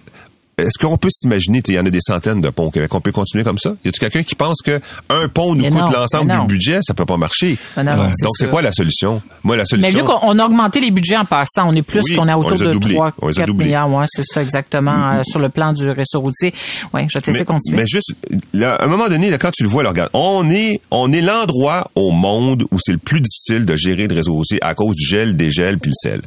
est-ce 0.57 0.77
qu'on 0.79 0.97
peut 0.97 1.09
s'imaginer, 1.11 1.61
tu 1.61 1.71
sais, 1.71 1.73
il 1.73 1.75
y 1.77 1.79
en 1.79 1.85
a 1.85 1.89
des 1.89 1.99
centaines 2.01 2.39
de 2.39 2.49
ponts 2.49 2.65
au 2.67 2.71
Québec, 2.71 2.93
on 2.93 3.01
peut 3.01 3.11
continuer 3.11 3.43
comme 3.43 3.57
ça? 3.57 3.71
Y 3.83 3.89
a-t-il 3.89 3.99
quelqu'un 3.99 4.23
qui 4.23 4.35
pense 4.35 4.61
que 4.61 4.79
un 5.09 5.27
pont 5.27 5.53
nous 5.53 5.63
Mais 5.63 5.69
coûte 5.69 5.91
l'ensemble 5.93 6.31
mais 6.31 6.39
du 6.39 6.45
budget? 6.47 6.79
Ça 6.81 6.93
peut 6.93 7.05
pas 7.05 7.17
marcher. 7.17 7.57
Non, 7.77 7.83
c'est 8.13 8.23
Donc, 8.23 8.31
c'est 8.37 8.49
quoi 8.49 8.61
la 8.61 8.71
solution? 8.71 9.21
Moi, 9.43 9.57
la 9.57 9.63
Mais 9.63 9.65
solution... 9.67 9.99
vu 9.99 10.03
qu'on 10.05 10.19
on 10.21 10.39
a 10.39 10.45
augmenté 10.45 10.79
les 10.79 10.91
budgets 10.91 11.17
en 11.17 11.25
passant, 11.25 11.67
on 11.67 11.73
est 11.73 11.81
plus 11.81 12.01
Oui, 12.05 12.15
qu'on 12.15 12.27
autour 12.29 12.53
a 12.53 12.71
de. 12.73 12.77
3, 12.93 13.13
On 13.21 13.27
les 13.27 13.33
a 13.33 13.41
4 13.41 13.47
doublés. 13.47 13.65
milliards. 13.65 13.91
Ouais, 13.91 14.05
c'est 14.07 14.23
ça 14.25 14.41
exactement, 14.41 15.11
euh, 15.11 15.21
sur 15.23 15.39
le 15.39 15.49
plan 15.49 15.73
du 15.73 15.89
réseau 15.89 16.21
routier. 16.21 16.53
Oui, 16.93 17.01
je 17.09 17.17
vais 17.17 17.21
te 17.21 17.27
laisser 17.27 17.39
mais, 17.39 17.45
continuer. 17.45 17.77
mais 17.77 17.85
juste, 17.87 18.13
là, 18.53 18.75
à 18.75 18.85
un 18.85 18.87
moment 18.87 19.09
donné, 19.09 19.29
là, 19.29 19.37
quand 19.37 19.51
tu 19.51 19.63
le 19.63 19.69
vois, 19.69 19.83
là, 19.83 19.89
regarde, 19.89 20.09
on 20.13 20.49
est, 20.49 20.79
on 20.89 21.11
est 21.11 21.21
l'endroit 21.21 21.91
au 21.95 22.11
monde 22.11 22.63
où 22.71 22.77
c'est 22.79 22.93
le 22.93 22.97
plus 22.97 23.19
difficile 23.19 23.65
de 23.65 23.75
gérer 23.75 24.07
le 24.07 24.15
réseau 24.15 24.33
routier 24.33 24.59
à 24.63 24.73
cause 24.73 24.95
du 24.95 25.05
gel, 25.05 25.35
des 25.35 25.51
gels 25.51 25.79
puis 25.79 25.91
le 25.91 26.09
sel. 26.09 26.21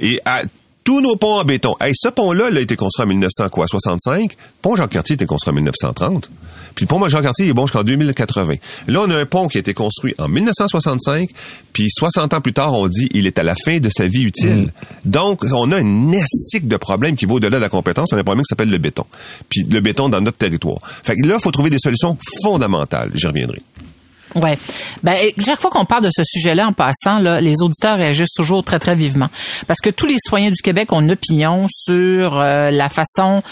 Et 0.00 0.18
à 0.24 0.42
tous 0.84 1.00
nos 1.00 1.16
ponts 1.16 1.38
en 1.38 1.44
béton. 1.44 1.74
Hey, 1.80 1.92
ce 1.94 2.08
pont-là, 2.08 2.50
là, 2.50 2.58
a 2.58 2.62
été 2.62 2.76
construit 2.76 3.04
en 3.04 3.08
1965. 3.08 4.36
Pont 4.62 4.76
Jean-Cartier 4.76 5.14
a 5.14 5.16
été 5.16 5.26
construit 5.26 5.52
en 5.52 5.54
1930. 5.54 6.30
Puis 6.74 6.84
le 6.84 6.88
pont 6.88 7.08
Jean-Cartier 7.08 7.46
il 7.46 7.50
est 7.50 7.54
bon 7.54 7.66
jusqu'en 7.66 7.82
2080. 7.82 8.54
Là, 8.88 9.00
on 9.02 9.10
a 9.10 9.16
un 9.16 9.26
pont 9.26 9.48
qui 9.48 9.58
a 9.58 9.60
été 9.60 9.74
construit 9.74 10.14
en 10.18 10.28
1965, 10.28 11.28
puis 11.72 11.88
60 11.90 12.34
ans 12.34 12.40
plus 12.40 12.52
tard, 12.52 12.74
on 12.74 12.88
dit 12.88 13.08
il 13.12 13.26
est 13.26 13.38
à 13.38 13.42
la 13.42 13.54
fin 13.54 13.78
de 13.78 13.90
sa 13.90 14.06
vie 14.06 14.22
utile. 14.22 14.72
Donc, 15.04 15.44
on 15.52 15.72
a 15.72 15.78
un 15.78 16.12
estique 16.12 16.68
de 16.68 16.76
problème 16.76 17.16
qui 17.16 17.26
va 17.26 17.34
au-delà 17.34 17.56
de 17.56 17.62
la 17.62 17.68
compétence. 17.68 18.08
On 18.12 18.16
a 18.16 18.20
un 18.20 18.24
problème 18.24 18.44
qui 18.44 18.48
s'appelle 18.48 18.70
le 18.70 18.78
béton. 18.78 19.04
Puis 19.48 19.64
le 19.64 19.80
béton 19.80 20.08
dans 20.08 20.20
notre 20.20 20.38
territoire. 20.38 20.78
Fait 21.02 21.16
que 21.16 21.26
là, 21.26 21.36
il 21.38 21.42
faut 21.42 21.50
trouver 21.50 21.70
des 21.70 21.78
solutions 21.78 22.16
fondamentales. 22.42 23.10
J'y 23.14 23.26
reviendrai. 23.26 23.60
Ouais. 24.36 24.56
Ben 25.02 25.16
chaque 25.44 25.60
fois 25.60 25.70
qu'on 25.70 25.84
parle 25.84 26.04
de 26.04 26.10
ce 26.14 26.22
sujet-là 26.24 26.68
en 26.68 26.72
passant, 26.72 27.18
là, 27.18 27.40
les 27.40 27.62
auditeurs 27.62 27.96
réagissent 27.96 28.34
toujours 28.36 28.62
très 28.64 28.78
très 28.78 28.94
vivement 28.94 29.28
parce 29.66 29.80
que 29.80 29.90
tous 29.90 30.06
les 30.06 30.14
citoyens 30.18 30.50
du 30.50 30.62
Québec 30.62 30.92
ont 30.92 31.00
une 31.00 31.10
opinion 31.10 31.66
sur 31.68 32.38
euh, 32.38 32.70
la 32.70 32.88
façon 32.88 33.42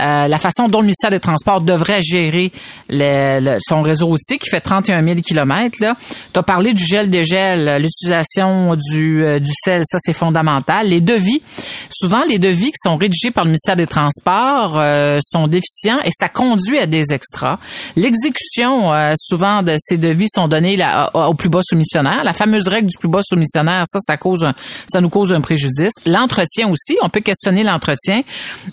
euh, 0.00 0.28
la 0.28 0.38
façon 0.38 0.68
dont 0.68 0.78
le 0.78 0.84
ministère 0.84 1.10
des 1.10 1.18
Transports 1.18 1.60
devrait 1.60 2.02
gérer 2.02 2.52
le- 2.88 3.40
le- 3.40 3.58
son 3.60 3.82
réseau 3.82 4.06
routier 4.06 4.38
qui 4.38 4.48
fait 4.48 4.60
31 4.60 5.02
000 5.02 5.16
kilomètres. 5.22 5.78
Là, 5.80 5.94
as 6.36 6.42
parlé 6.44 6.72
du 6.72 6.84
gel 6.86 7.10
dégel, 7.10 7.78
l'utilisation 7.82 8.76
du 8.76 9.24
euh, 9.24 9.40
du 9.40 9.50
sel, 9.54 9.82
ça 9.84 9.98
c'est 10.00 10.12
fondamental. 10.12 10.88
Les 10.88 11.00
devis, 11.00 11.42
souvent 11.90 12.22
les 12.28 12.38
devis 12.38 12.66
qui 12.70 12.78
sont 12.80 12.94
rédigés 12.96 13.32
par 13.32 13.42
le 13.44 13.50
ministère 13.50 13.74
des 13.74 13.88
Transports 13.88 14.78
euh, 14.78 15.18
sont 15.20 15.48
déficients 15.48 15.98
et 16.04 16.10
ça 16.16 16.28
conduit 16.28 16.78
à 16.78 16.86
des 16.86 17.12
extras. 17.12 17.58
L'exécution 17.96 18.92
euh, 18.94 19.14
souvent 19.16 19.62
de 19.62 19.74
ces 19.78 19.96
devis 19.98 20.27
sont 20.28 20.48
donnés 20.48 20.78
au 21.14 21.34
plus 21.34 21.48
bas 21.48 21.60
soumissionnaire. 21.62 22.24
La 22.24 22.32
fameuse 22.32 22.68
règle 22.68 22.88
du 22.88 22.98
plus 22.98 23.08
bas 23.08 23.20
soumissionnaire, 23.22 23.84
ça, 23.86 23.98
ça 24.00 24.16
cause 24.16 24.46
ça 24.86 25.00
nous 25.00 25.08
cause 25.08 25.32
un 25.32 25.40
préjudice. 25.40 25.92
L'entretien 26.06 26.68
aussi, 26.68 26.96
on 27.02 27.08
peut 27.08 27.20
questionner 27.20 27.62
l'entretien. 27.62 28.22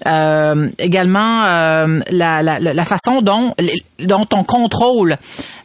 Euh, 0.06 0.70
également, 0.78 1.46
euh, 1.46 2.00
la, 2.12 2.42
la 2.42 2.86
façon 2.86 3.22
dont, 3.22 3.54
dont 4.00 4.26
on 4.34 4.44
contrôle 4.44 5.18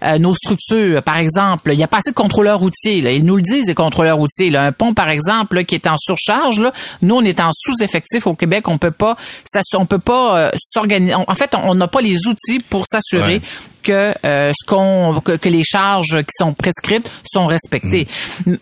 euh, 0.03 0.19
nos 0.19 0.35
structures. 0.35 1.03
Par 1.03 1.17
exemple, 1.19 1.73
il 1.73 1.77
n'y 1.77 1.83
a 1.85 1.89
pas 1.89 1.99
assez 1.99 2.11
de 2.11 2.15
contrôleurs 2.17 2.59
routiers. 2.61 3.01
Là. 3.01 3.13
Ils 3.13 3.25
nous 3.25 3.37
le 3.37 3.43
disent, 3.43 3.67
les 3.69 3.75
contrôleurs 3.75 4.17
routiers. 4.19 4.49
Là. 4.51 4.65
Un 4.65 4.73
pont, 4.73 4.95
par 4.95 5.09
exemple, 5.11 5.57
là, 5.57 5.65
qui 5.65 5.75
est 5.75 5.87
en 5.87 5.97
surcharge, 5.99 6.61
là, 6.61 6.73
nous, 7.03 7.17
on 7.17 7.23
est 7.23 7.41
en 7.41 7.51
sous-effectif 7.53 8.27
au 8.27 8.35
Québec. 8.35 8.69
On 8.69 8.79
peut 8.79 8.91
pas, 8.93 9.17
ça, 9.45 9.61
on 9.77 9.87
peut 9.87 9.99
pas 9.99 10.39
euh, 10.39 10.51
s'organiser. 10.71 11.15
En 11.15 11.35
fait, 11.35 11.55
on 11.63 11.75
n'a 11.75 11.89
pas 11.89 12.01
les 12.01 12.27
outils 12.27 12.61
pour 12.61 12.85
s'assurer 12.87 13.21
Ouais. 13.21 13.41
que 13.83 14.13
euh, 14.27 14.51
ce 14.59 14.67
qu'on 14.67 15.21
que, 15.25 15.37
que 15.37 15.49
les 15.49 15.63
charges 15.65 16.19
qui 16.23 16.33
sont 16.37 16.53
prescrites 16.55 17.09
sont 17.25 17.47
respectées. 17.47 18.07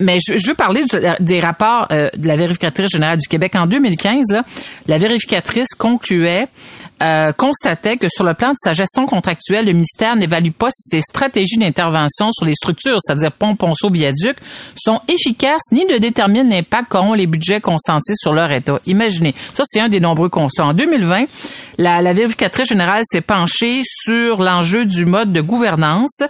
Mais 0.00 0.18
je, 0.26 0.36
je 0.36 0.46
veux 0.46 0.54
parler 0.54 0.82
du- 0.84 1.24
des 1.24 1.40
rapports 1.40 1.86
euh, 1.90 2.08
de 2.16 2.26
la 2.28 2.36
vérificatrice 2.36 2.90
générale 2.92 3.18
du 3.18 3.26
Québec 3.28 3.54
en 3.56 3.66
2015 3.66 4.26
là, 4.30 4.42
la 4.86 4.98
vérificatrice 4.98 5.74
concluait 5.76 6.46
euh, 7.02 7.32
constatait 7.32 7.96
que 7.96 8.08
sur 8.08 8.24
le 8.24 8.34
plan 8.34 8.50
de 8.50 8.56
sa 8.58 8.72
gestion 8.72 9.06
contractuelle, 9.06 9.66
le 9.66 9.72
ministère 9.72 10.16
n'évalue 10.16 10.50
pas 10.50 10.68
si 10.70 10.82
ses 10.90 11.00
stratégies 11.00 11.56
d'intervention 11.58 12.32
sur 12.32 12.44
les 12.44 12.54
structures, 12.54 12.98
c'est-à-dire 13.00 13.32
ponts, 13.32 13.56
ponceaux, 13.56 13.90
viaducs, 13.90 14.38
sont 14.76 15.00
efficaces 15.08 15.62
ni 15.70 15.84
ne 15.86 15.98
déterminent 15.98 16.48
l'impact 16.48 16.88
qu'auront 16.90 17.14
les 17.14 17.26
budgets 17.26 17.60
consentis 17.60 18.16
sur 18.16 18.32
leur 18.32 18.50
état. 18.50 18.78
Imaginez, 18.86 19.34
ça 19.54 19.62
c'est 19.66 19.80
un 19.80 19.88
des 19.88 20.00
nombreux 20.00 20.28
constats. 20.28 20.66
En 20.66 20.74
2020, 20.74 21.24
la, 21.78 22.02
la 22.02 22.12
vérificatrice 22.12 22.68
générale 22.68 23.02
s'est 23.04 23.20
penchée 23.20 23.82
sur 23.84 24.42
l'enjeu 24.42 24.84
du 24.84 25.04
mode 25.04 25.32
de 25.32 25.40
gouvernance, 25.40 26.22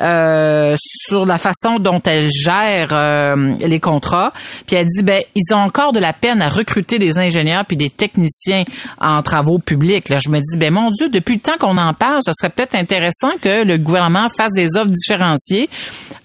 euh, 0.00 0.74
sur 0.78 1.26
la 1.26 1.38
façon 1.38 1.78
dont 1.78 2.00
elle 2.04 2.28
gère 2.30 2.88
euh, 2.92 3.54
les 3.60 3.80
contrats. 3.80 4.32
Puis 4.66 4.76
elle 4.76 4.86
dit, 4.86 5.02
ben 5.02 5.22
ils 5.34 5.54
ont 5.54 5.60
encore 5.60 5.92
de 5.92 6.00
la 6.00 6.12
peine 6.12 6.42
à 6.42 6.48
recruter 6.48 6.98
des 6.98 7.18
ingénieurs 7.18 7.64
puis 7.64 7.76
des 7.76 7.90
techniciens 7.90 8.64
en 9.00 9.22
travaux 9.22 9.58
publics. 9.58 10.08
Là, 10.08 10.18
je 10.18 10.30
me 10.30 10.38
dis, 10.38 10.56
ben 10.56 10.72
mon 10.72 10.90
Dieu, 10.90 11.08
depuis 11.08 11.34
le 11.34 11.40
temps 11.40 11.58
qu'on 11.58 11.78
en 11.78 11.94
parle, 11.94 12.20
ce 12.24 12.32
serait 12.32 12.50
peut-être 12.50 12.74
intéressant 12.74 13.30
que 13.40 13.64
le 13.64 13.76
gouvernement 13.78 14.28
fasse 14.28 14.52
des 14.52 14.76
offres 14.76 14.90
différenciées 14.90 15.68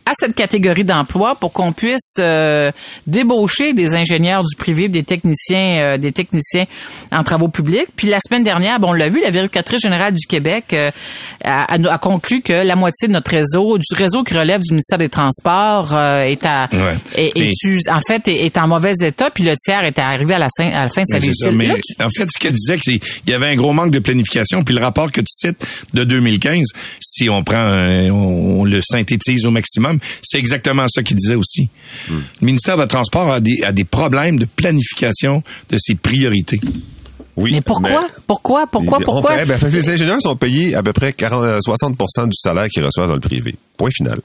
à 0.09 0.13
cette 0.19 0.33
catégorie 0.35 0.83
d'emploi 0.83 1.35
pour 1.35 1.53
qu'on 1.53 1.71
puisse 1.71 2.15
euh, 2.19 2.71
débaucher 3.07 3.73
des 3.73 3.93
ingénieurs 3.95 4.41
du 4.43 4.55
privé, 4.55 4.87
des 4.87 5.03
techniciens, 5.03 5.79
euh, 5.81 5.97
des 5.97 6.11
techniciens 6.11 6.65
en 7.11 7.23
travaux 7.23 7.47
publics. 7.47 7.87
Puis 7.95 8.07
la 8.07 8.19
semaine 8.19 8.43
dernière, 8.43 8.79
bon, 8.79 8.89
on 8.89 8.93
l'a 8.93 9.09
vu, 9.09 9.19
la 9.21 9.29
vérificatrice 9.29 9.81
générale 9.81 10.13
du 10.13 10.25
Québec 10.27 10.65
euh, 10.73 10.89
a, 11.43 11.73
a- 11.75 11.97
conclu 11.99 12.41
que 12.41 12.53
la 12.53 12.75
moitié 12.75 13.07
de 13.07 13.13
notre 13.13 13.31
réseau, 13.31 13.77
du 13.77 13.95
réseau 13.95 14.23
qui 14.23 14.33
relève 14.33 14.61
du 14.61 14.71
ministère 14.71 14.97
des 14.97 15.09
Transports, 15.09 15.93
euh, 15.93 16.21
est 16.23 16.45
à, 16.45 16.67
Ouais. 16.73 16.95
est, 17.15 17.37
est 17.37 17.89
en 17.91 17.99
fait, 18.07 18.27
est, 18.27 18.45
est 18.45 18.57
en 18.57 18.67
mauvais 18.67 18.93
état. 19.03 19.29
Puis 19.29 19.43
le 19.43 19.55
tiers 19.57 19.83
est 19.83 19.99
arrivé 19.99 20.33
à 20.35 20.39
la, 20.39 20.47
fin- 20.57 20.69
à 20.71 20.83
la 20.83 20.89
fin 20.89 21.01
de 21.01 21.07
sa 21.11 21.19
vie 21.19 21.29
en 22.03 22.09
fait, 22.09 22.27
ce 22.31 22.39
qu'elle 22.39 22.53
disait, 22.53 22.79
c'est 22.81 22.97
qu'il 22.99 22.99
y 23.27 23.33
avait 23.33 23.47
un 23.47 23.55
gros 23.55 23.73
manque 23.73 23.91
de 23.91 23.99
planification. 23.99 24.63
Puis 24.63 24.73
le 24.75 24.81
rapport 24.81 25.11
que 25.11 25.21
tu 25.21 25.27
cites 25.29 25.57
de 25.93 26.03
2015, 26.03 26.65
si 27.01 27.29
on 27.29 27.43
prend, 27.43 27.59
on 28.11 28.63
le 28.65 28.81
synthétise 28.81 29.45
au 29.45 29.51
maximum, 29.51 29.98
c'est 30.21 30.37
exactement 30.37 30.85
ça 30.87 31.03
qu'il 31.03 31.15
disait 31.17 31.35
aussi. 31.35 31.69
Le 32.09 32.45
ministère 32.45 32.77
des 32.77 32.87
Transports 32.87 33.31
a 33.31 33.39
des, 33.39 33.63
a 33.63 33.71
des 33.71 33.83
problèmes 33.83 34.37
de 34.37 34.45
planification 34.45 35.43
de 35.69 35.77
ses 35.79 35.95
priorités. 35.95 36.59
Oui. 37.35 37.51
mais 37.53 37.61
pourquoi? 37.61 38.07
pourquoi? 38.27 38.67
Pourquoi? 38.67 38.99
Pourquoi? 38.99 39.41
eh 39.41 39.45
ben, 39.45 39.57
parce 39.57 39.71
que 39.71 39.77
les 39.77 39.89
ingénieurs 39.89 40.21
sont 40.21 40.35
payés 40.35 40.75
à 40.75 40.83
peu 40.83 40.91
près 40.91 41.13
40, 41.13 41.43
euh, 41.43 41.59
60 41.61 41.97
du 42.27 42.35
salaire 42.35 42.67
qu'ils 42.67 42.83
reçoivent 42.83 43.07
dans 43.07 43.15
le 43.15 43.21
privé. 43.21 43.55
Point 43.77 43.91
final. 43.91 44.19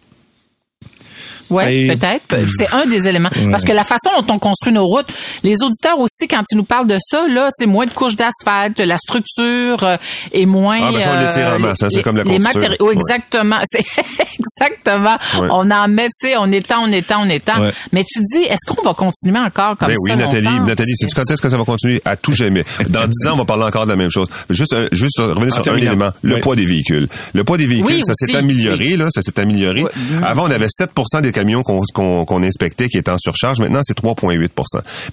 Ouais, 1.55 1.77
Et- 1.77 1.87
peut-être. 1.97 2.37
C'est 2.57 2.73
un 2.75 2.87
des 2.87 3.09
éléments. 3.09 3.31
Parce 3.51 3.64
que 3.64 3.73
la 3.73 3.85
façon 3.85 4.11
dont 4.21 4.35
on 4.35 4.38
construit 4.38 4.73
nos 4.73 4.85
routes, 4.87 5.07
les 5.43 5.62
auditeurs 5.62 5.99
aussi, 5.99 6.29
quand 6.29 6.43
ils 6.51 6.57
nous 6.57 6.64
parlent 6.64 6.87
de 6.87 6.97
ça, 7.01 7.27
là, 7.29 7.49
c'est 7.55 7.67
moins 7.67 7.85
de 7.87 7.90
couches 7.90 8.17
d'asphalte, 8.17 8.81
la 8.81 8.99
structure 8.99 9.83
euh, 9.85 9.97
est 10.33 10.47
moins. 10.47 10.79
Ah, 10.83 10.93
ben 10.93 11.01
ça, 11.01 11.14
on 11.17 11.21
l'étire 11.27 11.55
en 11.55 11.59
masse, 11.59 11.79
c'est 11.81 11.88
les- 11.97 12.03
comme 12.03 12.17
la 12.17 12.25
les 12.25 12.38
matériaux, 12.38 12.77
Ouais. 12.81 12.95
exactement. 12.95 13.61
C'est 13.71 13.85
exactement. 14.38 15.17
Ouais. 15.40 15.49
On 15.51 15.71
en 15.71 15.88
met, 15.88 16.07
tu 16.07 16.29
sais, 16.29 16.35
on 16.38 16.51
étend, 16.53 16.85
on 16.85 16.93
étend, 16.93 17.23
on 17.25 17.29
étend. 17.31 17.61
Ouais. 17.61 17.73
Mais 17.93 18.03
tu 18.05 18.21
dis, 18.21 18.43
est-ce 18.45 18.64
qu'on 18.67 18.83
va 18.83 18.95
continuer 18.95 19.38
encore 19.38 19.77
comme 19.79 19.88
Ben 19.88 19.97
ça 19.97 20.12
oui, 20.14 20.17
Nathalie, 20.17 20.45
longtemps? 20.45 20.64
Nathalie, 20.64 20.97
sais-tu 20.97 21.14
quand 21.14 21.31
est-ce 21.31 21.40
que 21.43 21.49
ça 21.49 21.57
va 21.59 21.64
continuer? 21.64 22.01
À 22.05 22.17
tout 22.17 22.33
jamais. 22.33 22.64
Dans 22.88 23.07
dix 23.07 23.27
ans, 23.29 23.33
on 23.35 23.38
va 23.38 23.45
parler 23.45 23.64
encore 23.64 23.85
de 23.85 23.90
la 23.90 23.97
même 23.97 24.11
chose. 24.11 24.29
Juste, 24.51 24.73
un- 24.75 24.88
juste 24.93 25.19
revenir 25.19 25.49
En 25.49 25.51
sur 25.51 25.61
un 25.61 25.62
terminant. 25.62 25.87
élément. 25.93 26.11
Le 26.23 26.35
Oui. 26.37 26.40
poids 26.40 26.57
des 26.57 26.64
véhicules. 26.67 27.09
Le 27.33 27.45
poids 27.45 27.57
des 27.59 27.67
véhicules, 27.67 27.97
Oui, 27.97 28.03
ça 28.07 28.12
s'est 28.14 28.37
amélioré, 28.37 28.97
là, 28.97 29.09
ça 29.11 29.23
s'est 29.23 29.38
amélioré. 29.40 29.85
Avant, 30.23 30.45
on 30.47 30.51
avait 30.51 30.69
7% 30.69 31.21
des 31.21 31.33
camions 31.33 31.43
camions 31.44 31.62
qu'on 31.62 32.42
inspectait 32.42 32.88
qui 32.88 32.98
étaient 32.98 33.11
en 33.11 33.18
surcharge. 33.18 33.59
Maintenant, 33.59 33.80
c'est 33.83 33.98
3,8 33.98 34.48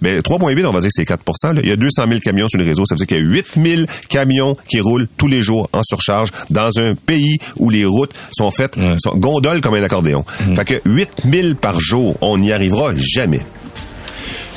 Mais 0.01 0.19
3,8, 0.19 0.65
on 0.65 0.71
va 0.71 0.79
dire 0.79 0.87
que 0.87 0.93
c'est 0.93 1.05
4 1.05 1.23
là. 1.53 1.61
Il 1.63 1.69
y 1.69 1.71
a 1.71 1.75
200 1.75 2.03
000 2.07 2.19
camions 2.19 2.47
sur 2.47 2.59
le 2.59 2.65
réseau. 2.65 2.85
Ça 2.85 2.95
veut 2.95 2.99
dire 2.99 3.07
qu'il 3.07 3.17
y 3.17 3.19
a 3.19 3.23
8 3.23 3.45
000 3.55 3.87
camions 4.09 4.55
qui 4.67 4.79
roulent 4.79 5.07
tous 5.17 5.27
les 5.27 5.43
jours 5.43 5.69
en 5.73 5.83
surcharge 5.83 6.29
dans 6.49 6.69
un 6.77 6.95
pays 6.95 7.37
où 7.57 7.69
les 7.69 7.85
routes 7.85 8.13
sont 8.31 8.51
faites, 8.51 8.75
sont 8.97 9.15
gondoles 9.15 9.61
comme 9.61 9.75
un 9.75 9.83
accordéon. 9.83 10.23
Fait 10.55 10.65
que 10.65 10.81
8 10.85 11.09
000 11.29 11.55
par 11.55 11.79
jour, 11.79 12.15
on 12.21 12.37
n'y 12.37 12.51
arrivera 12.51 12.93
jamais. 12.95 13.41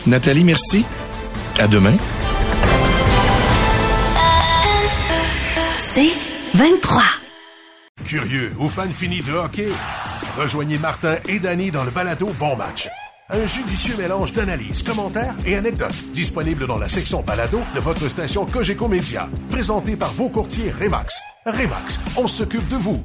Nathalie, 0.06 0.44
merci. 0.44 0.84
À 1.58 1.66
demain. 1.66 1.94
C'est 5.78 6.12
23. 6.54 7.02
Curieux 8.04 8.52
ou 8.58 8.68
fan 8.68 8.92
fini 8.92 9.22
de 9.22 9.32
hockey? 9.32 9.68
Rejoignez 10.36 10.78
Martin 10.78 11.16
et 11.28 11.38
Danny 11.38 11.70
dans 11.70 11.84
le 11.84 11.90
balado 11.90 12.28
Bon 12.38 12.54
Match. 12.54 12.88
Un 13.30 13.46
judicieux 13.46 13.96
mélange 13.96 14.32
d'analyses, 14.32 14.82
commentaires 14.82 15.34
et 15.46 15.56
anecdotes 15.56 16.10
disponible 16.12 16.66
dans 16.66 16.78
la 16.78 16.88
section 16.88 17.22
balado 17.22 17.60
de 17.74 17.80
votre 17.80 18.06
station 18.08 18.44
Cogeco 18.44 18.88
Média. 18.88 19.28
Présenté 19.48 19.96
par 19.96 20.12
vos 20.12 20.28
courtiers 20.28 20.70
Remax. 20.70 21.20
Remax, 21.46 22.00
on 22.16 22.28
s'occupe 22.28 22.68
de 22.68 22.76
vous. 22.76 23.04